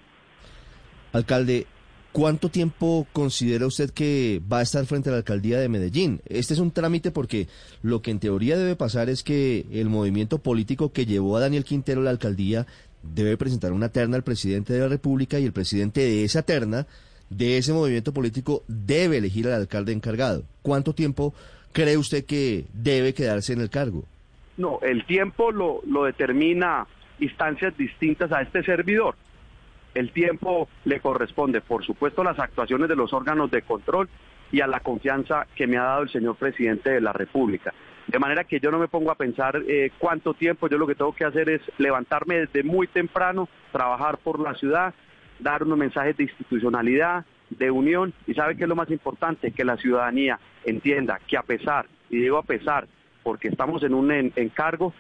Alcalde, 1.13 1.67
¿Cuánto 2.13 2.51
tiempo 2.51 3.07
considera 3.15 3.67
usted 3.67 3.89
que 3.89 4.43
va 4.53 4.59
a 4.59 4.63
estar 4.63 4.85
frente 4.85 5.09
a 5.09 5.13
la 5.13 5.19
alcaldía 5.19 5.59
de 5.59 5.71
Medellín? 5.71 6.21
Este 6.27 6.53
es 6.53 6.61
un 6.61 6.71
trámite 6.71 7.11
porque 7.11 7.49
lo 7.81 8.03
que 8.03 8.11
en 8.11 8.21
teoría 8.21 8.59
debe 8.59 8.77
pasar 8.77 9.09
es 9.09 9.23
que 9.23 9.65
el 9.73 9.89
movimiento 9.89 10.37
político 10.37 10.93
que 10.93 11.07
llevó 11.07 11.39
a 11.39 11.41
Daniel 11.41 11.65
Quintero 11.65 12.03
a 12.03 12.05
la 12.05 12.11
alcaldía 12.11 12.67
debe 13.03 13.37
presentar 13.37 13.73
una 13.73 13.89
terna 13.89 14.17
al 14.17 14.23
presidente 14.23 14.73
de 14.73 14.81
la 14.81 14.89
República 14.89 15.39
y 15.39 15.45
el 15.45 15.53
presidente 15.53 16.01
de 16.01 16.25
esa 16.25 16.43
terna, 16.43 16.87
de 17.31 17.59
ese 17.59 17.73
movimiento 17.73 18.13
político, 18.13 18.63
debe 18.69 19.19
elegir 19.19 19.47
al 19.49 19.55
alcalde 19.55 19.93
encargado. 19.93 20.45
¿Cuánto 20.63 20.95
tiempo 20.95 21.35
cree 21.73 21.97
usted 21.97 22.25
que 22.25 22.67
debe 22.73 23.15
quedarse 23.15 23.53
en 23.53 23.61
el 23.61 23.71
cargo? 23.71 24.05
No, 24.57 24.79
el 24.83 25.05
tiempo 25.07 25.51
lo, 25.51 25.81
lo 25.87 26.05
determina 26.05 26.87
instancias 27.19 27.77
distintas 27.77 28.31
a 28.33 28.43
este 28.43 28.63
servidor. 28.63 29.17
El 29.95 30.11
tiempo 30.13 30.69
le 30.85 31.01
corresponde, 31.01 31.61
por 31.61 31.85
supuesto, 31.85 32.23
a 32.23 32.25
las 32.25 32.39
actuaciones 32.39 32.89
de 32.89 32.97
los 32.97 33.13
órganos 33.13 33.51
de 33.51 33.63
control 33.63 34.09
y 34.51 34.61
a 34.61 34.67
la 34.67 34.81
confianza 34.81 35.47
que 35.55 35.67
me 35.67 35.79
ha 35.79 35.83
dado 35.83 36.03
el 36.03 36.11
señor 36.11 36.37
presidente 36.37 36.91
de 36.91 37.01
la 37.01 37.13
República. 37.13 37.73
De 38.07 38.19
manera 38.19 38.45
que 38.45 38.61
yo 38.61 38.71
no 38.71 38.79
me 38.79 38.89
pongo 38.89 39.11
a 39.11 39.15
pensar 39.15 39.63
eh, 39.69 39.91
cuánto 39.99 40.35
tiempo, 40.35 40.69
yo 40.69 40.79
lo 40.79 40.87
que 40.87 40.95
tengo 40.95 41.13
que 41.13 41.25
hacer 41.25 41.49
es 41.49 41.63
levantarme 41.79 42.41
desde 42.47 42.63
muy 42.63 42.87
temprano, 42.87 43.49
trabajar 43.71 44.19
por 44.19 44.41
la 44.41 44.55
ciudad, 44.55 44.95
dar 45.39 45.63
unos 45.63 45.79
mensajes 45.79 46.17
de 46.17 46.25
institucionalidad, 46.25 47.25
de 47.51 47.71
unión. 47.71 48.13
Y 48.27 48.35
sabe 48.35 48.57
que 48.57 48.65
es 48.65 48.69
lo 48.69 48.77
más 48.77 48.91
importante, 48.91 49.53
que 49.53 49.65
la 49.65 49.77
ciudadanía 49.77 50.39
entienda 50.65 51.21
que 51.27 51.37
a 51.37 51.43
pesar, 51.43 51.87
y 52.11 52.19
digo 52.19 52.39
a 52.39 52.43
pesar, 52.43 52.87
porque 53.23 53.49
estamos 53.49 53.83
en 53.83 53.95
un 53.95 54.11
encargo, 54.11 54.93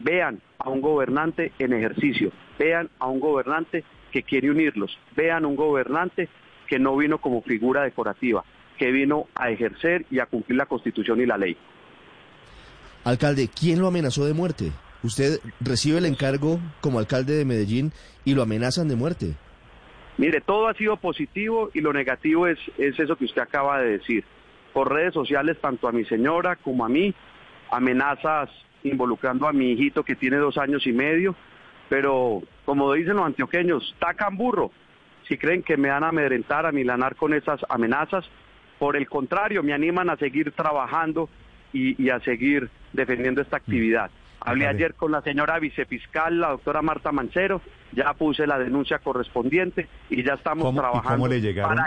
vean 0.00 0.40
a 0.58 0.68
un 0.68 0.80
gobernante 0.80 1.52
en 1.58 1.72
ejercicio, 1.72 2.32
vean 2.58 2.90
a 2.98 3.06
un 3.06 3.20
gobernante 3.20 3.84
que 4.10 4.22
quiere 4.22 4.50
unirlos, 4.50 4.98
vean 5.16 5.44
un 5.44 5.56
gobernante 5.56 6.28
que 6.66 6.78
no 6.78 6.96
vino 6.96 7.18
como 7.18 7.42
figura 7.42 7.82
decorativa, 7.82 8.44
que 8.78 8.90
vino 8.90 9.26
a 9.34 9.50
ejercer 9.50 10.06
y 10.10 10.20
a 10.20 10.26
cumplir 10.26 10.58
la 10.58 10.66
constitución 10.66 11.20
y 11.20 11.26
la 11.26 11.38
ley. 11.38 11.56
Alcalde, 13.04 13.48
¿quién 13.48 13.80
lo 13.80 13.88
amenazó 13.88 14.24
de 14.24 14.32
muerte? 14.32 14.70
Usted 15.02 15.40
recibe 15.60 15.98
el 15.98 16.06
encargo 16.06 16.60
como 16.80 17.00
alcalde 17.00 17.34
de 17.34 17.44
Medellín 17.44 17.92
y 18.24 18.34
lo 18.34 18.42
amenazan 18.42 18.86
de 18.86 18.94
muerte. 18.94 19.34
Mire, 20.18 20.40
todo 20.40 20.68
ha 20.68 20.74
sido 20.74 20.96
positivo 20.96 21.70
y 21.74 21.80
lo 21.80 21.92
negativo 21.92 22.46
es, 22.46 22.58
es 22.78 22.98
eso 23.00 23.16
que 23.16 23.24
usted 23.24 23.42
acaba 23.42 23.80
de 23.80 23.98
decir. 23.98 24.24
Por 24.72 24.92
redes 24.92 25.14
sociales, 25.14 25.58
tanto 25.60 25.88
a 25.88 25.92
mi 25.92 26.04
señora 26.04 26.54
como 26.56 26.84
a 26.84 26.88
mí, 26.88 27.12
amenazas 27.72 28.50
involucrando 28.84 29.48
a 29.48 29.52
mi 29.52 29.72
hijito 29.72 30.04
que 30.04 30.14
tiene 30.14 30.36
dos 30.36 30.56
años 30.56 30.86
y 30.86 30.92
medio, 30.92 31.34
pero 31.88 32.42
como 32.64 32.92
dicen 32.92 33.16
los 33.16 33.26
antioqueños, 33.26 33.96
tacan 33.98 34.36
burro. 34.36 34.70
Si 35.28 35.38
creen 35.38 35.62
que 35.62 35.76
me 35.76 35.88
van 35.88 36.04
a 36.04 36.08
amedrentar, 36.08 36.66
a 36.66 36.72
milanar 36.72 37.16
con 37.16 37.34
esas 37.34 37.60
amenazas, 37.68 38.24
por 38.78 38.96
el 38.96 39.08
contrario, 39.08 39.62
me 39.62 39.72
animan 39.72 40.10
a 40.10 40.16
seguir 40.16 40.52
trabajando 40.52 41.28
y, 41.72 42.10
a 42.10 42.20
seguir 42.20 42.70
defendiendo 42.92 43.40
esta 43.40 43.56
actividad. 43.56 44.10
Hablé 44.40 44.66
ayer 44.66 44.94
con 44.94 45.12
la 45.12 45.22
señora 45.22 45.58
vicefiscal, 45.60 46.40
la 46.40 46.50
doctora 46.50 46.82
Marta 46.82 47.12
Mancero, 47.12 47.60
ya 47.92 48.12
puse 48.14 48.46
la 48.46 48.58
denuncia 48.58 48.98
correspondiente 48.98 49.88
y 50.10 50.24
ya 50.24 50.34
estamos 50.34 50.74
trabajando. 50.74 51.08
¿cómo 51.08 51.28
le, 51.28 51.40
llegaron, 51.40 51.78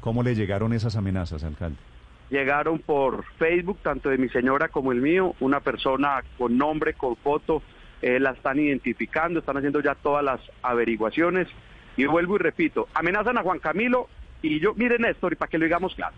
¿Cómo 0.00 0.22
le 0.22 0.34
llegaron 0.34 0.72
esas 0.72 0.96
amenazas, 0.96 1.44
alcalde? 1.44 1.76
Llegaron 2.30 2.78
por 2.80 3.24
Facebook, 3.38 3.78
tanto 3.82 4.08
de 4.08 4.18
mi 4.18 4.28
señora 4.28 4.68
como 4.68 4.92
el 4.92 5.00
mío, 5.00 5.34
una 5.40 5.60
persona 5.60 6.22
con 6.36 6.58
nombre, 6.58 6.94
con 6.94 7.16
foto, 7.16 7.62
eh, 8.02 8.18
la 8.18 8.30
están 8.30 8.58
identificando, 8.58 9.40
están 9.40 9.56
haciendo 9.56 9.80
ya 9.80 9.94
todas 9.94 10.24
las 10.24 10.40
averiguaciones. 10.62 11.48
Y 11.96 12.06
vuelvo 12.06 12.36
y 12.36 12.38
repito, 12.38 12.88
amenazan 12.94 13.38
a 13.38 13.42
Juan 13.42 13.58
Camilo 13.58 14.08
y 14.42 14.58
yo, 14.60 14.74
miren 14.74 15.02
Néstor, 15.02 15.32
y 15.32 15.36
para 15.36 15.50
que 15.50 15.58
lo 15.58 15.64
digamos 15.64 15.94
claro, 15.94 16.14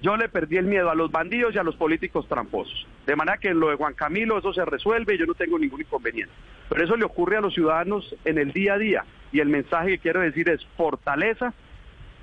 yo 0.00 0.16
le 0.16 0.28
perdí 0.28 0.56
el 0.56 0.66
miedo 0.66 0.90
a 0.90 0.94
los 0.94 1.10
bandidos 1.10 1.54
y 1.54 1.58
a 1.58 1.62
los 1.62 1.76
políticos 1.76 2.26
tramposos. 2.28 2.86
De 3.06 3.16
manera 3.16 3.38
que 3.38 3.48
en 3.48 3.60
lo 3.60 3.68
de 3.70 3.76
Juan 3.76 3.94
Camilo 3.94 4.38
eso 4.38 4.52
se 4.52 4.64
resuelve 4.64 5.14
y 5.14 5.18
yo 5.18 5.26
no 5.26 5.34
tengo 5.34 5.58
ningún 5.58 5.80
inconveniente. 5.80 6.32
Pero 6.68 6.84
eso 6.84 6.96
le 6.96 7.04
ocurre 7.04 7.36
a 7.36 7.40
los 7.40 7.54
ciudadanos 7.54 8.14
en 8.24 8.38
el 8.38 8.52
día 8.52 8.74
a 8.74 8.78
día. 8.78 9.04
Y 9.32 9.40
el 9.40 9.48
mensaje 9.48 9.90
que 9.90 9.98
quiero 9.98 10.20
decir 10.20 10.48
es 10.48 10.64
fortaleza, 10.76 11.52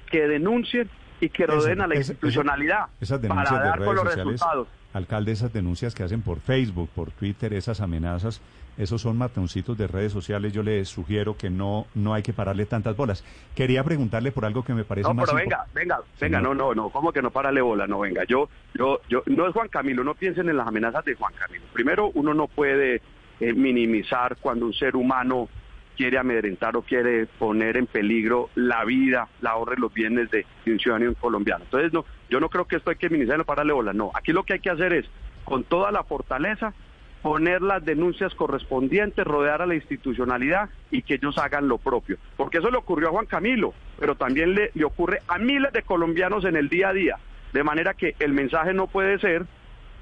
que 0.10 0.28
denuncien 0.28 0.90
y 1.22 1.30
que 1.30 1.46
rodeen 1.46 1.82
a 1.82 1.88
la 1.88 1.96
institucionalidad 1.96 2.88
para 3.28 3.52
dar 3.52 3.84
con 3.84 3.96
los 3.96 4.16
resultados. 4.16 4.68
Alcalde, 4.94 5.32
esas 5.32 5.54
denuncias 5.54 5.94
que 5.94 6.04
hacen 6.04 6.22
por 6.22 6.40
Facebook, 6.40 6.90
por 6.96 7.12
Twitter, 7.12 7.54
esas 7.54 7.80
amenazas, 7.80 8.42
esos 8.80 9.02
son 9.02 9.18
matoncitos 9.18 9.78
de 9.78 9.88
redes 9.88 10.14
sociales. 10.14 10.54
Yo 10.54 10.64
le 10.64 10.86
sugiero 10.86 11.36
que 11.36 11.50
no, 11.50 11.86
no 11.96 12.14
hay 12.14 12.24
que 12.24 12.32
pararle 12.32 12.66
tantas 12.66 12.96
bolas. 12.96 13.26
Quería 13.54 13.84
preguntarle 13.84 14.32
por 14.32 14.46
algo 14.46 14.64
que 14.64 14.74
me 14.74 14.86
parece 14.86 15.10
no, 15.10 15.14
más. 15.14 15.28
No, 15.28 15.34
pero 15.34 15.44
venga, 15.44 15.66
venga, 15.74 16.00
venga, 16.20 16.40
no, 16.40 16.56
no, 16.56 16.74
no, 16.74 16.90
¿cómo 16.90 17.12
que 17.12 17.22
no 17.22 17.30
pararle 17.30 17.60
bola? 17.60 17.88
No, 17.88 18.00
venga, 18.00 18.24
yo, 18.24 18.50
yo, 18.74 19.02
yo, 19.10 19.22
no 19.26 19.48
es 19.48 19.54
Juan 19.54 19.68
Camilo, 19.68 20.06
no 20.06 20.16
piensen 20.16 20.48
en 20.48 20.56
las 20.56 20.66
amenazas 20.66 21.04
de 21.04 21.16
Juan 21.16 21.34
Camilo. 21.34 21.66
Primero, 21.74 22.10
uno 22.14 22.34
no 22.34 22.48
puede 22.48 23.02
eh, 23.42 23.54
minimizar 23.54 24.38
cuando 24.38 24.66
un 24.66 24.74
ser 24.74 24.96
humano 24.96 25.50
quiere 25.98 26.18
amedrentar 26.18 26.78
o 26.78 26.82
quiere 26.82 27.26
poner 27.26 27.76
en 27.76 27.86
peligro 27.86 28.50
la 28.56 28.86
vida, 28.86 29.28
la 29.42 29.52
ahorre 29.52 29.76
los 29.78 29.94
bienes 29.94 30.32
de, 30.32 30.46
un 30.68 30.80
ciudadano 30.80 31.14
colombiano. 31.16 31.66
Entonces, 31.66 31.92
no, 31.92 32.06
yo 32.30 32.40
no 32.40 32.48
creo 32.48 32.64
que 32.64 32.78
esto 32.78 32.92
hay 32.92 32.96
que 32.96 33.10
minimizarlo 33.10 33.44
para 33.44 33.58
darle 33.58 33.74
bola. 33.74 33.92
No, 33.92 34.10
aquí 34.14 34.32
lo 34.32 34.44
que 34.44 34.54
hay 34.54 34.60
que 34.62 34.70
hacer 34.70 34.94
es, 34.94 35.06
con 35.44 35.66
toda 35.66 35.92
la 35.92 36.04
fortaleza, 36.04 36.74
poner 37.22 37.62
las 37.62 37.84
denuncias 37.84 38.34
correspondientes, 38.36 39.26
rodear 39.26 39.62
a 39.62 39.66
la 39.66 39.76
institucionalidad 39.76 40.70
y 40.92 41.02
que 41.02 41.16
ellos 41.16 41.38
hagan 41.38 41.68
lo 41.68 41.78
propio. 41.78 42.18
Porque 42.38 42.60
eso 42.60 42.70
le 42.70 42.78
ocurrió 42.78 43.10
a 43.10 43.12
Juan 43.12 43.26
Camilo, 43.26 43.74
pero 44.00 44.16
también 44.16 44.56
le, 44.56 44.72
le 44.74 44.86
ocurre 44.86 45.22
a 45.28 45.38
miles 45.38 45.74
de 45.74 45.84
colombianos 45.84 46.46
en 46.46 46.56
el 46.56 46.70
día 46.70 46.90
a 46.90 46.94
día. 46.94 47.18
De 47.54 47.64
manera 47.64 47.94
que 47.94 48.16
el 48.20 48.34
mensaje 48.34 48.74
no 48.74 48.88
puede 48.88 49.20
ser 49.20 49.46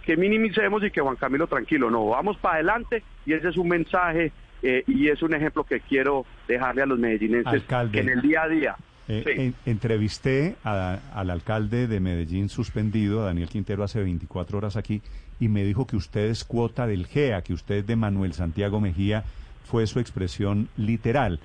que 0.07 0.15
minimicemos 0.15 0.83
y 0.83 0.91
que 0.91 1.01
Juan 1.01 1.17
Camilo 1.17 1.47
tranquilo, 1.47 1.91
no, 1.91 2.07
vamos 2.07 2.37
para 2.37 2.55
adelante 2.55 3.03
y 3.25 3.33
ese 3.33 3.49
es 3.49 3.57
un 3.57 3.67
mensaje 3.67 4.31
eh, 4.63 4.83
y 4.87 5.09
es 5.09 5.21
un 5.21 5.33
ejemplo 5.33 5.63
que 5.65 5.81
quiero 5.81 6.25
dejarle 6.47 6.81
a 6.81 6.85
los 6.85 6.97
medellinenses 6.97 7.63
que 7.91 7.99
en 7.99 8.09
el 8.09 8.21
día 8.21 8.43
a 8.43 8.47
día. 8.47 8.75
Eh, 9.09 9.53
entrevisté 9.65 10.55
al 10.63 11.29
alcalde 11.29 11.87
de 11.87 11.99
Medellín 12.01 12.49
suspendido, 12.49 13.21
a 13.21 13.27
Daniel 13.27 13.47
Quintero, 13.47 13.83
hace 13.83 14.03
24 14.03 14.57
horas 14.57 14.75
aquí 14.75 15.01
y 15.39 15.47
me 15.47 15.63
dijo 15.63 15.87
que 15.87 15.95
usted 15.95 16.25
es 16.25 16.43
cuota 16.43 16.87
del 16.87 17.05
GEA, 17.05 17.41
que 17.41 17.53
usted 17.53 17.85
de 17.85 17.95
Manuel 17.95 18.33
Santiago 18.33 18.81
Mejía 18.81 19.23
fue 19.63 19.87
su 19.87 19.99
expresión 19.99 20.69
literal. 20.75 21.39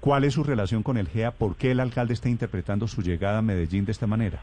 ¿Cuál 0.00 0.24
es 0.24 0.34
su 0.34 0.44
relación 0.44 0.82
con 0.82 0.96
el 0.96 1.08
GEA? 1.08 1.32
¿Por 1.32 1.56
qué 1.56 1.72
el 1.72 1.80
alcalde 1.80 2.14
está 2.14 2.28
interpretando 2.28 2.86
su 2.86 3.02
llegada 3.02 3.38
a 3.38 3.42
Medellín 3.42 3.84
de 3.84 3.92
esta 3.92 4.06
manera? 4.06 4.40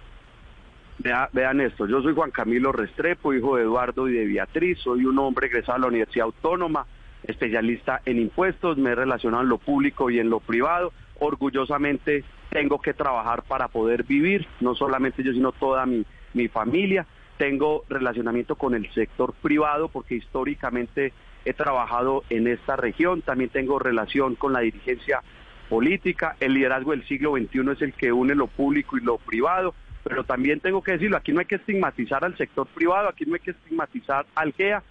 vean 1.33 1.59
esto, 1.59 1.87
yo 1.87 2.01
soy 2.01 2.13
Juan 2.15 2.31
Camilo 2.31 2.71
Restrepo, 2.71 3.33
hijo 3.33 3.57
de 3.57 3.63
Eduardo 3.63 4.07
y 4.07 4.13
de 4.13 4.25
Beatriz, 4.27 4.79
soy 4.79 5.03
un 5.03 5.19
hombre 5.19 5.47
egresado 5.47 5.75
a 5.75 5.79
la 5.79 5.87
Universidad 5.87 6.25
Autónoma, 6.25 6.85
especialista 7.23 8.01
en 8.05 8.17
impuestos, 8.17 8.77
me 8.77 8.91
he 8.91 8.95
relacionado 8.95 9.43
en 9.43 9.49
lo 9.49 9.57
público 9.57 10.09
y 10.09 10.19
en 10.19 10.29
lo 10.29 10.39
privado. 10.39 10.93
Orgullosamente 11.19 12.23
tengo 12.55 12.79
que 12.79 12.93
trabajar 12.93 13.43
para 13.43 13.67
poder 13.67 14.03
vivir, 14.03 14.47
no 14.61 14.75
solamente 14.75 15.21
yo, 15.21 15.33
sino 15.33 15.51
toda 15.51 15.85
mi, 15.85 16.05
mi 16.33 16.47
familia. 16.47 17.05
Tengo 17.37 17.83
relacionamiento 17.89 18.55
con 18.55 18.73
el 18.73 18.89
sector 18.93 19.33
privado 19.33 19.89
porque 19.89 20.15
históricamente 20.15 21.11
he 21.43 21.51
trabajado 21.51 22.23
en 22.29 22.47
esta 22.47 22.77
región. 22.77 23.21
También 23.21 23.49
tengo 23.49 23.77
relación 23.77 24.35
con 24.35 24.53
la 24.53 24.61
dirigencia 24.61 25.21
política. 25.67 26.37
El 26.39 26.53
liderazgo 26.53 26.91
del 26.91 27.05
siglo 27.05 27.33
XXI 27.33 27.71
es 27.73 27.81
el 27.81 27.91
que 27.91 28.13
une 28.13 28.35
lo 28.35 28.47
público 28.47 28.97
y 28.97 29.01
lo 29.01 29.17
privado. 29.17 29.75
Pero 30.05 30.23
también 30.23 30.61
tengo 30.61 30.81
que 30.81 30.93
decirlo, 30.93 31.17
aquí 31.17 31.33
no 31.33 31.41
hay 31.41 31.47
que 31.47 31.55
estigmatizar 31.55 32.23
al 32.23 32.37
sector 32.37 32.67
privado, 32.67 33.09
aquí 33.09 33.25
no 33.25 33.33
hay 33.33 33.41
que 33.41 33.51
estigmatizar 33.51 34.25
al 34.33 34.53
GEA, 34.53 34.81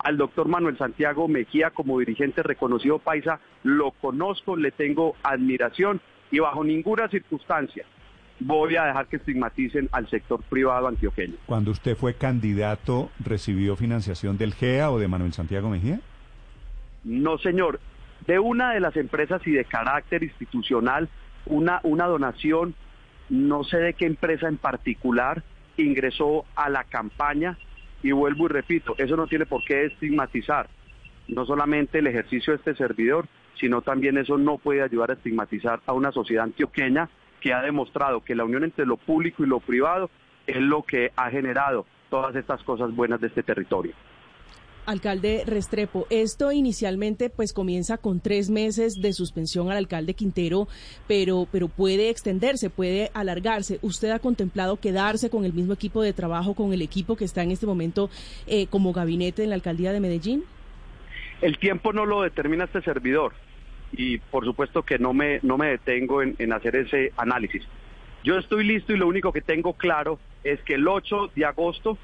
al 0.00 0.16
doctor 0.16 0.48
Manuel 0.48 0.76
Santiago 0.76 1.28
Mejía 1.28 1.70
como 1.70 2.00
dirigente 2.00 2.42
reconocido 2.42 2.98
paisa, 2.98 3.38
lo 3.62 3.92
conozco, 3.92 4.56
le 4.56 4.72
tengo 4.72 5.14
admiración 5.22 6.00
y 6.32 6.40
bajo 6.40 6.64
ninguna 6.64 7.06
circunstancia 7.08 7.84
voy 8.40 8.74
a 8.74 8.86
dejar 8.86 9.06
que 9.06 9.16
estigmaticen 9.16 9.88
al 9.92 10.08
sector 10.08 10.42
privado 10.42 10.88
antioqueño. 10.88 11.34
Cuando 11.46 11.70
usted 11.70 11.96
fue 11.96 12.14
candidato, 12.14 13.10
¿recibió 13.24 13.76
financiación 13.76 14.36
del 14.36 14.54
GEA 14.54 14.90
o 14.90 14.98
de 14.98 15.06
Manuel 15.06 15.32
Santiago 15.32 15.68
Mejía? 15.68 16.00
No, 17.04 17.38
señor. 17.38 17.78
De 18.26 18.38
una 18.38 18.72
de 18.72 18.80
las 18.80 18.96
empresas 18.96 19.46
y 19.46 19.52
de 19.52 19.64
carácter 19.64 20.24
institucional, 20.24 21.08
una, 21.46 21.80
una 21.84 22.06
donación, 22.06 22.74
no 23.28 23.62
sé 23.62 23.76
de 23.78 23.94
qué 23.94 24.06
empresa 24.06 24.48
en 24.48 24.56
particular, 24.56 25.42
ingresó 25.76 26.44
a 26.56 26.68
la 26.68 26.84
campaña 26.84 27.58
y 28.02 28.12
vuelvo 28.12 28.46
y 28.46 28.48
repito, 28.48 28.94
eso 28.98 29.16
no 29.16 29.26
tiene 29.26 29.46
por 29.46 29.62
qué 29.64 29.86
estigmatizar 29.86 30.68
no 31.28 31.46
solamente 31.46 31.98
el 31.98 32.06
ejercicio 32.06 32.52
de 32.52 32.58
este 32.58 32.74
servidor, 32.74 33.26
sino 33.58 33.82
también 33.82 34.18
eso 34.18 34.38
no 34.38 34.58
puede 34.58 34.82
ayudar 34.82 35.10
a 35.10 35.14
estigmatizar 35.14 35.80
a 35.86 35.92
una 35.92 36.12
sociedad 36.12 36.44
antioqueña 36.44 37.08
que 37.40 37.52
ha 37.52 37.62
demostrado 37.62 38.22
que 38.22 38.34
la 38.34 38.44
unión 38.44 38.64
entre 38.64 38.86
lo 38.86 38.96
público 38.96 39.42
y 39.42 39.46
lo 39.46 39.60
privado 39.60 40.10
es 40.46 40.60
lo 40.60 40.82
que 40.82 41.10
ha 41.16 41.30
generado 41.30 41.86
todas 42.10 42.34
estas 42.36 42.62
cosas 42.62 42.94
buenas 42.94 43.20
de 43.20 43.28
este 43.28 43.42
territorio. 43.42 43.94
Alcalde 44.84 45.44
Restrepo, 45.46 46.06
esto 46.10 46.50
inicialmente 46.50 47.30
pues 47.30 47.52
comienza 47.52 47.98
con 47.98 48.18
tres 48.18 48.50
meses 48.50 49.00
de 49.00 49.12
suspensión 49.12 49.70
al 49.70 49.76
alcalde 49.76 50.14
Quintero, 50.14 50.66
pero, 51.06 51.46
pero 51.52 51.68
puede 51.68 52.10
extenderse, 52.10 52.68
puede 52.68 53.10
alargarse. 53.14 53.78
¿Usted 53.82 54.10
ha 54.10 54.18
contemplado 54.18 54.78
quedarse 54.80 55.30
con 55.30 55.44
el 55.44 55.52
mismo 55.52 55.72
equipo 55.72 56.02
de 56.02 56.12
trabajo, 56.12 56.54
con 56.54 56.72
el 56.72 56.82
equipo 56.82 57.14
que 57.14 57.24
está 57.24 57.44
en 57.44 57.52
este 57.52 57.66
momento 57.66 58.10
eh, 58.48 58.66
como 58.66 58.92
gabinete 58.92 59.44
en 59.44 59.50
la 59.50 59.54
alcaldía 59.54 59.92
de 59.92 60.00
Medellín? 60.00 60.44
El 61.42 61.58
tiempo 61.58 61.92
no 61.92 62.06
lo 62.06 62.22
determina 62.22 62.64
este 62.64 62.80
servidor 62.80 63.34
y 63.92 64.18
por 64.18 64.44
supuesto 64.44 64.82
que 64.84 64.98
no 64.98 65.12
me, 65.12 65.40
no 65.42 65.58
me 65.58 65.68
detengo 65.68 66.22
en, 66.22 66.34
en 66.38 66.52
hacer 66.52 66.76
ese 66.76 67.12
análisis. 67.18 67.62
Yo 68.24 68.38
estoy 68.38 68.64
listo 68.64 68.94
y 68.94 68.96
lo 68.96 69.06
único 69.06 69.32
que 69.32 69.42
tengo 69.42 69.74
claro 69.74 70.18
es 70.44 70.62
que 70.62 70.74
el 70.74 70.88
8 70.88 71.32
de 71.34 71.44
agosto 71.44 71.98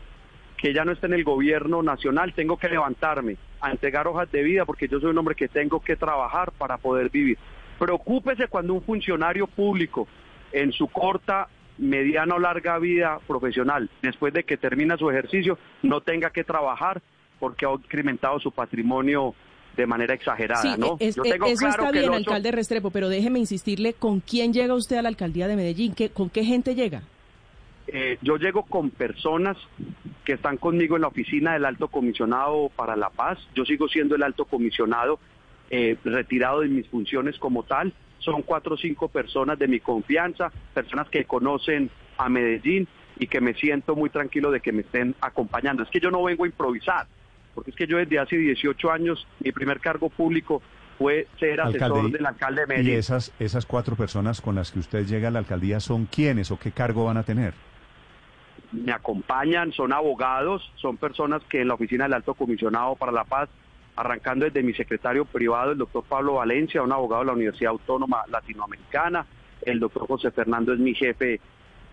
que 0.59 0.75
ya 0.75 0.85
no 0.85 0.93
está 0.93 1.07
en 1.07 1.15
el 1.15 1.25
gobierno 1.25 1.83
nacional, 1.83 2.35
tengo 2.35 2.59
que 2.59 2.69
levantarme 2.69 3.37
a 3.61 3.71
entregar 3.71 4.07
hojas 4.09 4.31
de 4.31 4.43
vida 4.43 4.67
porque 4.67 4.89
yo 4.89 5.01
soy 5.01 5.11
un 5.11 5.19
hombre 5.19 5.35
que 5.35 5.49
tengo 5.49 5.81
que 5.81 5.97
trabajar 5.97 6.53
para 6.53 6.77
poder 6.77 7.09
vivir. 7.09 7.39
Preocúpese 7.79 8.49
cuando 8.49 8.75
un 8.75 8.83
funcionario 8.83 9.47
público 9.47 10.09
en 10.53 10.73
su 10.73 10.89
corta, 10.89 11.49
mediana 11.79 12.35
o 12.35 12.39
larga 12.41 12.79
vida 12.81 13.21
profesional, 13.27 13.89
después 14.03 14.33
de 14.33 14.43
que 14.43 14.57
termina 14.57 14.97
su 14.97 15.09
ejercicio, 15.09 15.59
no 15.83 16.01
tenga 16.01 16.31
que 16.31 16.43
trabajar 16.43 17.01
porque 17.39 17.67
ha 17.67 17.73
incrementado 17.73 18.39
su 18.41 18.51
patrimonio 18.53 19.35
de 19.77 19.87
manera 19.87 20.15
exagerada, 20.15 20.63
Sí, 20.63 20.75
¿no? 20.79 20.97
es- 20.99 21.15
Yo 21.17 21.23
eh, 21.25 21.31
tengo 21.31 21.47
eso 21.47 21.61
claro 21.61 21.83
está 21.85 21.93
que 21.93 21.99
bien, 22.01 22.11
ocho- 22.11 22.19
alcalde 22.31 22.51
Restrepo, 22.53 22.91
pero 22.91 23.09
déjeme 23.09 23.39
insistirle, 23.39 23.93
¿con 23.95 24.21
quién 24.21 24.53
llega 24.53 24.75
usted 24.75 24.97
a 24.97 25.03
la 25.03 25.09
alcaldía 25.09 25.47
de 25.47 25.57
Medellín? 25.57 25.95
¿Qué, 25.95 26.11
¿Con 26.11 26.31
qué 26.31 26.45
gente 26.45 26.75
llega? 26.75 27.03
Eh, 27.87 28.19
yo 28.21 28.37
llego 28.37 28.65
con 28.65 28.91
personas 28.91 29.57
que 30.25 30.35
están 30.35 30.59
conmigo 30.59 30.97
en 30.97 31.03
la 31.03 31.09
oficina 31.09 31.55
del 31.55 31.65
alto 31.65 31.89
comisionado 31.89 32.71
para 32.77 32.97
la 32.97 33.09
paz. 33.09 33.39
Yo 33.55 33.65
sigo 33.65 33.89
siendo 33.89 34.15
el 34.15 34.23
alto 34.23 34.45
comisionado 34.45 35.19
eh, 35.71 35.97
retirado 36.05 36.61
de 36.61 36.69
mis 36.69 36.87
funciones 36.89 37.39
como 37.39 37.63
tal. 37.63 37.93
Son 38.19 38.43
cuatro 38.43 38.75
o 38.75 38.77
cinco 38.79 39.09
personas 39.09 39.59
de 39.59 39.69
mi 39.69 39.81
confianza, 39.81 40.51
personas 40.75 41.09
que 41.09 41.25
conocen 41.25 41.89
a 42.19 42.29
Medellín 42.29 42.89
y 43.19 43.27
que 43.27 43.41
me 43.41 43.55
siento 43.55 43.95
muy 43.97 44.11
tranquilo 44.11 44.51
de 44.51 44.61
que 44.61 44.73
me 44.73 44.81
estén 44.83 45.15
acompañando. 45.21 45.83
Es 45.83 45.89
que 45.91 46.01
yo 46.01 46.11
no 46.11 46.23
vengo 46.23 46.45
a 46.45 46.49
improvisar, 46.49 47.07
porque 47.55 47.71
es 47.71 47.77
que 47.77 47.87
yo 47.87 47.99
desde 47.99 48.19
hace 48.19 48.37
18 48.37 48.91
años, 48.91 49.27
mi 49.41 49.53
primer 49.53 49.81
cargo 49.81 50.09
público 50.11 50.63
fue 50.99 51.27
ser 51.39 51.61
asesor 51.61 51.83
Alcalde, 51.85 52.09
y- 52.09 52.13
del 52.13 52.27
alcalde 52.27 52.61
de 52.63 52.65
¿Y 52.67 52.69
Medellín. 52.79 52.95
esas, 52.99 53.33
esas 53.39 53.67
cuatro 53.67 53.95
personas 53.97 54.41
con 54.41 54.55
las 54.55 54.71
que 54.73 54.81
usted 54.81 55.07
llega 55.07 55.29
a 55.29 55.31
la 55.31 55.39
alcaldía 55.41 55.81
son 55.81 56.07
quiénes 56.07 56.51
o 56.51 56.59
qué 56.59 56.73
cargo 56.73 57.05
van 57.05 57.17
a 57.17 57.23
tener? 57.23 57.55
me 58.71 58.93
acompañan, 58.93 59.73
son 59.73 59.95
abogados, 59.95 60.71
son 60.77 60.99
personas 60.99 61.43
que 61.49 61.63
en 61.63 61.69
la 61.69 61.75
oficina 61.75 62.05
del 62.05 62.13
Alto 62.15 62.35
Comisionado 62.35 62.97
para 62.97 63.13
la 63.13 63.25
Paz, 63.25 63.49
arrancando 63.97 64.45
desde 64.45 64.63
mi 64.63 64.75
secretario 64.75 65.25
privado, 65.25 65.73
el 65.73 65.79
doctor 65.79 66.05
Pablo 66.07 66.35
Valencia, 66.35 66.83
un 66.83 66.93
abogado 66.93 67.23
de 67.23 67.27
la 67.29 67.33
Universidad 67.33 67.71
Autónoma 67.71 68.25
Latinoamericana, 68.29 69.25
el 69.63 69.81
doctor 69.81 70.07
José 70.07 70.31
Fernando 70.33 70.75
es 70.75 70.79
mi 70.81 70.95
jefe 70.95 71.41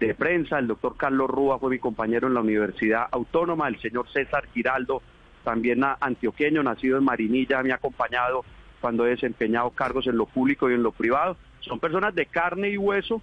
de 0.02 0.14
prensa, 0.16 0.60
el 0.60 0.68
doctor 0.68 0.98
Carlos 0.98 1.30
Rúa 1.30 1.60
fue 1.60 1.70
mi 1.70 1.80
compañero 1.80 2.28
en 2.28 2.34
la 2.34 2.42
Universidad 2.42 3.08
Autónoma, 3.10 3.70
el 3.70 3.80
señor 3.80 4.10
César 4.12 4.46
Giraldo, 4.54 5.02
también 5.46 5.82
antioqueño, 6.02 6.62
nacido 6.64 6.98
en 6.98 7.06
Marinilla, 7.06 7.64
me 7.64 7.72
ha 7.72 7.75
acompañado 7.75 8.44
cuando 8.82 9.08
he 9.08 9.12
desempeñado 9.12 9.70
cargos 9.70 10.06
en 10.08 10.18
lo 10.18 10.25
público 10.25 10.70
y 10.70 10.74
en 10.74 10.84
lo 10.84 10.92
privado. 10.92 11.38
Son 11.62 11.80
personas 11.80 12.14
de 12.14 12.25
carne 12.25 12.70
y 12.70 12.78
hueso 12.78 13.22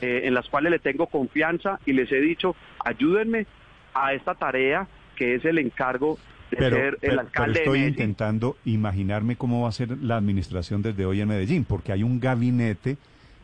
eh, 0.00 0.22
en 0.24 0.34
las 0.34 0.48
cuales 0.48 0.70
le 0.70 0.78
tengo 0.78 1.06
confianza 1.08 1.80
y 1.86 1.92
les 1.92 2.10
he 2.12 2.20
dicho, 2.20 2.54
ayúdenme 2.84 3.46
a 3.94 4.14
esta 4.14 4.34
tarea 4.34 4.86
que 5.16 5.34
es 5.34 5.44
el 5.44 5.58
encargo 5.58 6.18
de 6.50 6.56
Pero, 6.58 6.76
ser 6.76 6.84
el 6.86 6.90
pero- 7.00 7.10
pero 7.16 7.20
alcalde 7.22 7.52
de 7.60 7.64
estoy 7.64 7.84
intentando 7.84 8.56
imaginarme 8.64 9.36
cómo 9.36 9.62
va 9.62 9.68
a 9.68 9.72
ser 9.72 9.96
la 9.98 10.16
administración 10.16 10.82
desde 10.82 11.06
hoy 11.06 11.20
en 11.20 11.28
Medellín, 11.28 11.64
porque 11.64 11.92
hay 11.92 12.02
un 12.02 12.20
gabinete 12.20 12.96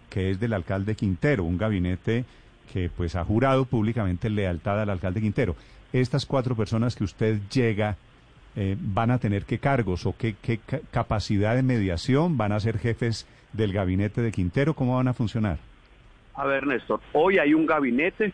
que 0.09 0.31
es 0.31 0.41
del 0.41 0.53
alcalde 0.53 0.95
Quintero, 0.97 1.45
un 1.45 1.57
gabinete 1.59 2.25
que 2.73 2.89
pues 2.97 3.17
ha 3.17 3.25
jurado 3.25 3.65
públicamente 3.65 4.29
lealtad 4.31 4.81
al 4.81 4.91
alcalde 4.91 5.21
Quintero. 5.21 5.57
Estas 5.93 6.25
cuatro 6.27 6.55
personas 6.57 6.95
que 6.97 7.05
usted 7.05 7.39
llega 7.53 7.97
eh, 8.57 8.77
van 8.79 9.11
a 9.11 9.19
tener 9.19 9.45
qué 9.45 9.59
cargos 9.59 10.07
o 10.07 10.15
qué, 10.17 10.35
qué 10.43 10.59
ca- 10.59 10.81
capacidad 10.91 11.55
de 11.55 11.63
mediación, 11.63 12.37
van 12.37 12.53
a 12.53 12.61
ser 12.61 12.79
jefes 12.79 13.27
del 13.53 13.73
gabinete 13.73 14.21
de 14.23 14.33
Quintero, 14.33 14.75
¿cómo 14.75 14.97
van 14.97 15.09
a 15.09 15.13
funcionar? 15.15 15.59
A 16.35 16.45
ver, 16.47 16.67
Néstor, 16.67 17.01
hoy 17.13 17.39
hay 17.39 17.55
un 17.55 17.67
gabinete, 17.67 18.33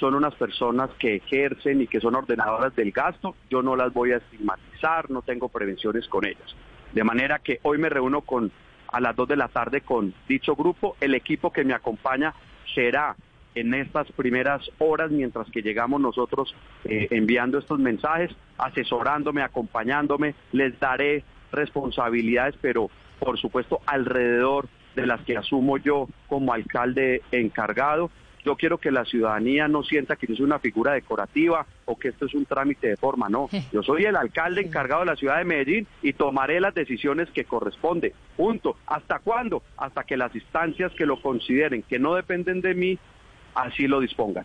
son 0.00 0.14
unas 0.14 0.34
personas 0.34 0.90
que 0.98 1.16
ejercen 1.16 1.80
y 1.82 1.86
que 1.86 2.00
son 2.00 2.14
ordenadoras 2.14 2.74
del 2.76 2.90
gasto, 2.92 3.34
yo 3.50 3.62
no 3.62 3.76
las 3.76 3.92
voy 3.92 4.12
a 4.12 4.16
estigmatizar, 4.18 5.10
no 5.10 5.22
tengo 5.22 5.48
prevenciones 5.48 6.06
con 6.08 6.26
ellas. 6.26 6.54
De 6.92 7.04
manera 7.04 7.38
que 7.38 7.60
hoy 7.62 7.78
me 7.78 7.88
reúno 7.88 8.22
con 8.22 8.50
a 8.92 9.00
las 9.00 9.16
2 9.16 9.28
de 9.28 9.36
la 9.36 9.48
tarde 9.48 9.80
con 9.80 10.14
dicho 10.28 10.54
grupo, 10.54 10.96
el 11.00 11.14
equipo 11.14 11.52
que 11.52 11.64
me 11.64 11.74
acompaña 11.74 12.34
será 12.74 13.16
en 13.56 13.74
estas 13.74 14.12
primeras 14.12 14.70
horas 14.78 15.10
mientras 15.10 15.50
que 15.50 15.62
llegamos 15.62 16.00
nosotros 16.00 16.54
eh, 16.84 17.08
enviando 17.10 17.58
estos 17.58 17.80
mensajes, 17.80 18.30
asesorándome, 18.58 19.42
acompañándome, 19.42 20.34
les 20.52 20.78
daré 20.78 21.24
responsabilidades, 21.50 22.54
pero 22.60 22.90
por 23.18 23.38
supuesto 23.38 23.80
alrededor 23.86 24.68
de 24.94 25.06
las 25.06 25.20
que 25.22 25.36
asumo 25.36 25.78
yo 25.78 26.06
como 26.28 26.52
alcalde 26.52 27.22
encargado. 27.32 28.10
Yo 28.44 28.56
quiero 28.56 28.78
que 28.78 28.92
la 28.92 29.04
ciudadanía 29.04 29.66
no 29.66 29.82
sienta 29.82 30.16
que 30.16 30.28
yo 30.28 30.36
soy 30.36 30.44
una 30.44 30.60
figura 30.60 30.92
decorativa 30.92 31.66
o 31.84 31.98
que 31.98 32.08
esto 32.08 32.26
es 32.26 32.34
un 32.34 32.44
trámite 32.44 32.88
de 32.88 32.96
forma, 32.96 33.28
no. 33.28 33.48
Yo 33.72 33.82
soy 33.82 34.04
el 34.04 34.14
alcalde 34.14 34.60
encargado 34.60 35.00
de 35.00 35.06
la 35.06 35.16
ciudad 35.16 35.38
de 35.38 35.44
Medellín 35.44 35.88
y 36.00 36.12
tomaré 36.12 36.60
las 36.60 36.72
decisiones 36.72 37.28
que 37.30 37.44
corresponde. 37.44 38.14
Punto. 38.36 38.76
¿Hasta 38.86 39.18
cuándo? 39.18 39.64
Hasta 39.76 40.04
que 40.04 40.16
las 40.16 40.32
instancias 40.32 40.92
que 40.92 41.06
lo 41.06 41.20
consideren 41.20 41.82
que 41.82 41.98
no 41.98 42.14
dependen 42.14 42.60
de 42.60 42.74
mí 42.74 42.98
así 43.56 43.86
lo 43.86 44.00
dispongan. 44.00 44.44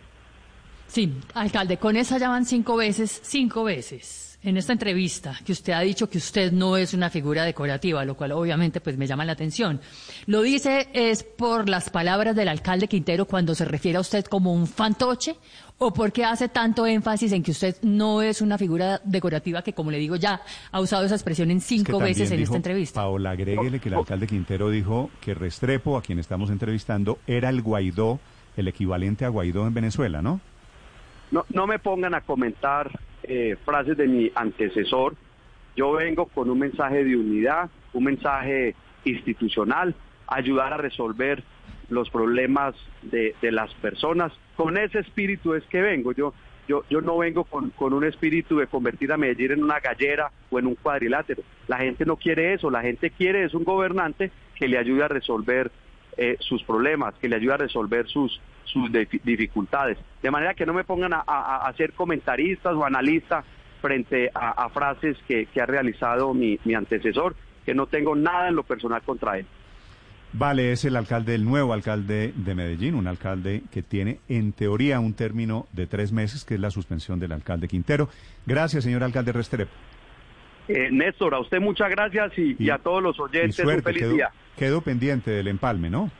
Sí, 0.88 1.12
alcalde, 1.34 1.78
con 1.78 1.96
esa 1.96 2.18
ya 2.18 2.28
van 2.28 2.44
cinco 2.44 2.76
veces, 2.76 3.20
cinco 3.24 3.64
veces 3.64 4.32
en 4.44 4.56
esta 4.56 4.72
entrevista 4.72 5.38
que 5.44 5.52
usted 5.52 5.72
ha 5.72 5.80
dicho 5.80 6.08
que 6.10 6.18
usted 6.18 6.52
no 6.52 6.76
es 6.76 6.94
una 6.94 7.10
figura 7.10 7.44
decorativa, 7.44 8.04
lo 8.04 8.16
cual 8.16 8.32
obviamente 8.32 8.80
pues 8.80 8.96
me 8.96 9.06
llama 9.06 9.24
la 9.24 9.32
atención. 9.32 9.80
¿Lo 10.26 10.42
dice 10.42 10.88
es 10.92 11.22
por 11.22 11.68
las 11.68 11.90
palabras 11.90 12.34
del 12.34 12.48
alcalde 12.48 12.88
Quintero 12.88 13.26
cuando 13.26 13.54
se 13.54 13.64
refiere 13.64 13.98
a 13.98 14.00
usted 14.00 14.24
como 14.24 14.52
un 14.52 14.66
fantoche 14.66 15.36
o 15.78 15.92
porque 15.92 16.24
hace 16.24 16.48
tanto 16.48 16.86
énfasis 16.86 17.32
en 17.32 17.42
que 17.42 17.52
usted 17.52 17.76
no 17.82 18.22
es 18.22 18.40
una 18.40 18.58
figura 18.58 19.00
decorativa 19.04 19.62
que 19.62 19.72
como 19.72 19.90
le 19.90 19.98
digo 19.98 20.16
ya 20.16 20.42
ha 20.70 20.80
usado 20.80 21.04
esa 21.04 21.14
expresión 21.14 21.50
en 21.50 21.58
Es 21.58 21.64
que 21.64 21.76
cinco 21.76 21.98
veces 21.98 22.30
en 22.30 22.38
dijo, 22.38 22.50
esta 22.50 22.56
entrevista? 22.56 23.00
Paola, 23.00 23.30
agréguele 23.30 23.80
que 23.80 23.88
el 23.88 23.94
alcalde 23.94 24.26
Quintero 24.26 24.70
dijo 24.70 25.10
que 25.20 25.34
Restrepo, 25.34 25.96
a 25.96 26.02
quien 26.02 26.18
estamos 26.18 26.50
entrevistando, 26.50 27.18
era 27.26 27.48
el 27.48 27.62
Guaidó, 27.62 28.18
el 28.56 28.68
equivalente 28.68 29.24
a 29.24 29.28
Guaidó 29.28 29.66
en 29.66 29.74
Venezuela, 29.74 30.22
¿no? 30.22 30.40
No, 31.30 31.44
no 31.48 31.66
me 31.66 31.78
pongan 31.78 32.14
a 32.14 32.20
comentar 32.20 32.90
eh, 33.22 33.56
frases 33.64 33.96
de 33.96 34.06
mi 34.06 34.30
antecesor. 34.34 35.14
Yo 35.76 35.92
vengo 35.92 36.26
con 36.26 36.50
un 36.50 36.58
mensaje 36.58 37.04
de 37.04 37.16
unidad, 37.16 37.70
un 37.94 38.04
mensaje 38.04 38.74
institucional, 39.04 39.94
ayudar 40.26 40.72
a 40.74 40.76
resolver 40.76 41.42
los 41.88 42.10
problemas 42.10 42.74
de, 43.02 43.34
de 43.40 43.52
las 43.52 43.72
personas. 43.74 44.32
Con 44.56 44.76
ese 44.76 44.98
espíritu 44.98 45.54
es 45.54 45.64
que 45.64 45.80
vengo. 45.80 46.12
Yo, 46.12 46.34
yo, 46.68 46.84
yo 46.90 47.00
no 47.00 47.18
vengo 47.18 47.44
con, 47.44 47.70
con 47.70 47.92
un 47.92 48.04
espíritu 48.04 48.58
de 48.58 48.66
convertir 48.66 49.12
a 49.12 49.16
Medellín 49.16 49.52
en 49.52 49.64
una 49.64 49.80
gallera 49.80 50.30
o 50.50 50.58
en 50.58 50.66
un 50.66 50.74
cuadrilátero. 50.74 51.42
La 51.68 51.78
gente 51.78 52.04
no 52.04 52.16
quiere 52.16 52.54
eso. 52.54 52.70
La 52.70 52.82
gente 52.82 53.10
quiere 53.10 53.44
es 53.44 53.54
un 53.54 53.64
gobernante 53.64 54.30
que 54.54 54.68
le 54.68 54.78
ayude 54.78 55.04
a 55.04 55.08
resolver 55.08 55.70
eh, 56.16 56.36
sus 56.40 56.62
problemas, 56.64 57.14
que 57.20 57.28
le 57.28 57.36
ayude 57.36 57.54
a 57.54 57.56
resolver 57.58 58.06
sus, 58.08 58.40
sus 58.64 58.90
dificultades. 59.24 59.98
De 60.22 60.30
manera 60.30 60.54
que 60.54 60.66
no 60.66 60.72
me 60.74 60.84
pongan 60.84 61.12
a, 61.12 61.22
a- 61.26 61.68
a 61.68 61.72
ser 61.74 61.92
comentaristas 61.92 62.74
o 62.74 62.84
analistas 62.84 63.44
frente 63.80 64.30
a, 64.34 64.50
a 64.64 64.68
frases 64.68 65.16
que, 65.26 65.46
que 65.46 65.60
ha 65.60 65.66
realizado 65.66 66.32
mi, 66.34 66.58
mi 66.64 66.74
antecesor, 66.74 67.34
que 67.64 67.74
no 67.74 67.86
tengo 67.86 68.14
nada 68.14 68.48
en 68.48 68.56
lo 68.56 68.62
personal 68.62 69.02
contra 69.02 69.38
él. 69.38 69.46
Vale, 70.34 70.72
es 70.72 70.84
el 70.86 70.96
alcalde, 70.96 71.34
el 71.34 71.44
nuevo 71.44 71.74
alcalde 71.74 72.32
de 72.34 72.54
Medellín, 72.54 72.94
un 72.94 73.06
alcalde 73.06 73.62
que 73.70 73.82
tiene 73.82 74.18
en 74.28 74.52
teoría 74.52 74.98
un 74.98 75.12
término 75.12 75.66
de 75.72 75.86
tres 75.86 76.10
meses, 76.10 76.44
que 76.46 76.54
es 76.54 76.60
la 76.60 76.70
suspensión 76.70 77.20
del 77.20 77.32
alcalde 77.32 77.68
Quintero. 77.68 78.08
Gracias, 78.46 78.84
señor 78.84 79.02
alcalde 79.02 79.32
Restrepo. 79.32 79.70
Eh, 80.68 80.88
Néstor, 80.90 81.34
a 81.34 81.40
usted 81.40 81.60
muchas 81.60 81.90
gracias 81.90 82.32
y, 82.38 82.56
y 82.58 82.70
a 82.70 82.78
todos 82.78 83.02
los 83.02 83.18
oyentes 83.20 83.58
un 83.58 83.64
suerte, 83.64 83.82
feliz 83.82 84.02
quedó, 84.02 84.12
día. 84.14 84.30
Quedó 84.56 84.80
pendiente 84.80 85.30
del 85.30 85.48
empalme, 85.48 85.90
¿no? 85.90 86.10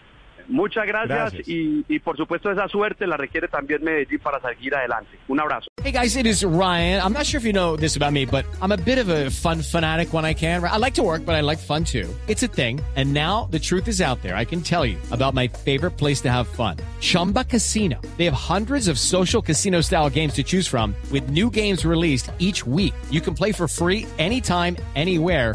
Muchas 0.48 0.86
gracias, 0.86 1.32
Gracias. 1.32 1.48
Y, 1.48 1.84
y 1.88 1.98
por 1.98 2.16
supuesto 2.16 2.50
esa 2.50 2.68
suerte 2.68 3.06
la 3.06 3.16
requiere 3.16 3.48
también 3.48 3.82
Medellín 3.82 4.18
para 4.18 4.40
seguir 4.40 4.74
adelante. 4.74 5.18
Un 5.28 5.40
abrazo. 5.40 5.68
Hey 5.82 5.92
guys, 5.92 6.16
it 6.16 6.26
is 6.26 6.44
Ryan. 6.44 7.00
I'm 7.00 7.12
not 7.12 7.26
sure 7.26 7.38
if 7.38 7.44
you 7.44 7.52
know 7.52 7.76
this 7.76 7.96
about 7.96 8.12
me, 8.12 8.24
but 8.26 8.44
I'm 8.60 8.72
a 8.72 8.76
bit 8.76 8.98
of 8.98 9.08
a 9.08 9.30
fun 9.30 9.62
fanatic 9.62 10.12
when 10.12 10.24
I 10.24 10.34
can. 10.34 10.62
I 10.62 10.76
like 10.76 10.94
to 10.94 11.02
work, 11.02 11.24
but 11.24 11.34
I 11.34 11.40
like 11.40 11.58
fun 11.58 11.84
too. 11.84 12.08
It's 12.28 12.42
a 12.42 12.48
thing. 12.48 12.80
And 12.96 13.12
now 13.14 13.48
the 13.50 13.58
truth 13.58 13.88
is 13.88 14.00
out 14.00 14.20
there. 14.22 14.36
I 14.36 14.44
can 14.44 14.62
tell 14.62 14.84
you 14.84 14.98
about 15.10 15.34
my 15.34 15.48
favorite 15.48 15.92
place 15.92 16.20
to 16.22 16.30
have 16.30 16.46
fun. 16.46 16.76
Chumba 17.00 17.44
Casino. 17.44 18.00
They 18.16 18.26
have 18.26 18.34
hundreds 18.34 18.88
of 18.88 18.98
social 18.98 19.42
casino 19.42 19.80
style 19.80 20.10
games 20.10 20.34
to 20.34 20.42
choose 20.42 20.68
from 20.68 20.94
with 21.10 21.30
new 21.30 21.50
games 21.50 21.84
released 21.84 22.30
each 22.38 22.66
week. 22.66 22.94
You 23.10 23.20
can 23.20 23.34
play 23.34 23.52
for 23.52 23.66
free 23.66 24.06
anytime, 24.18 24.76
anywhere. 24.94 25.54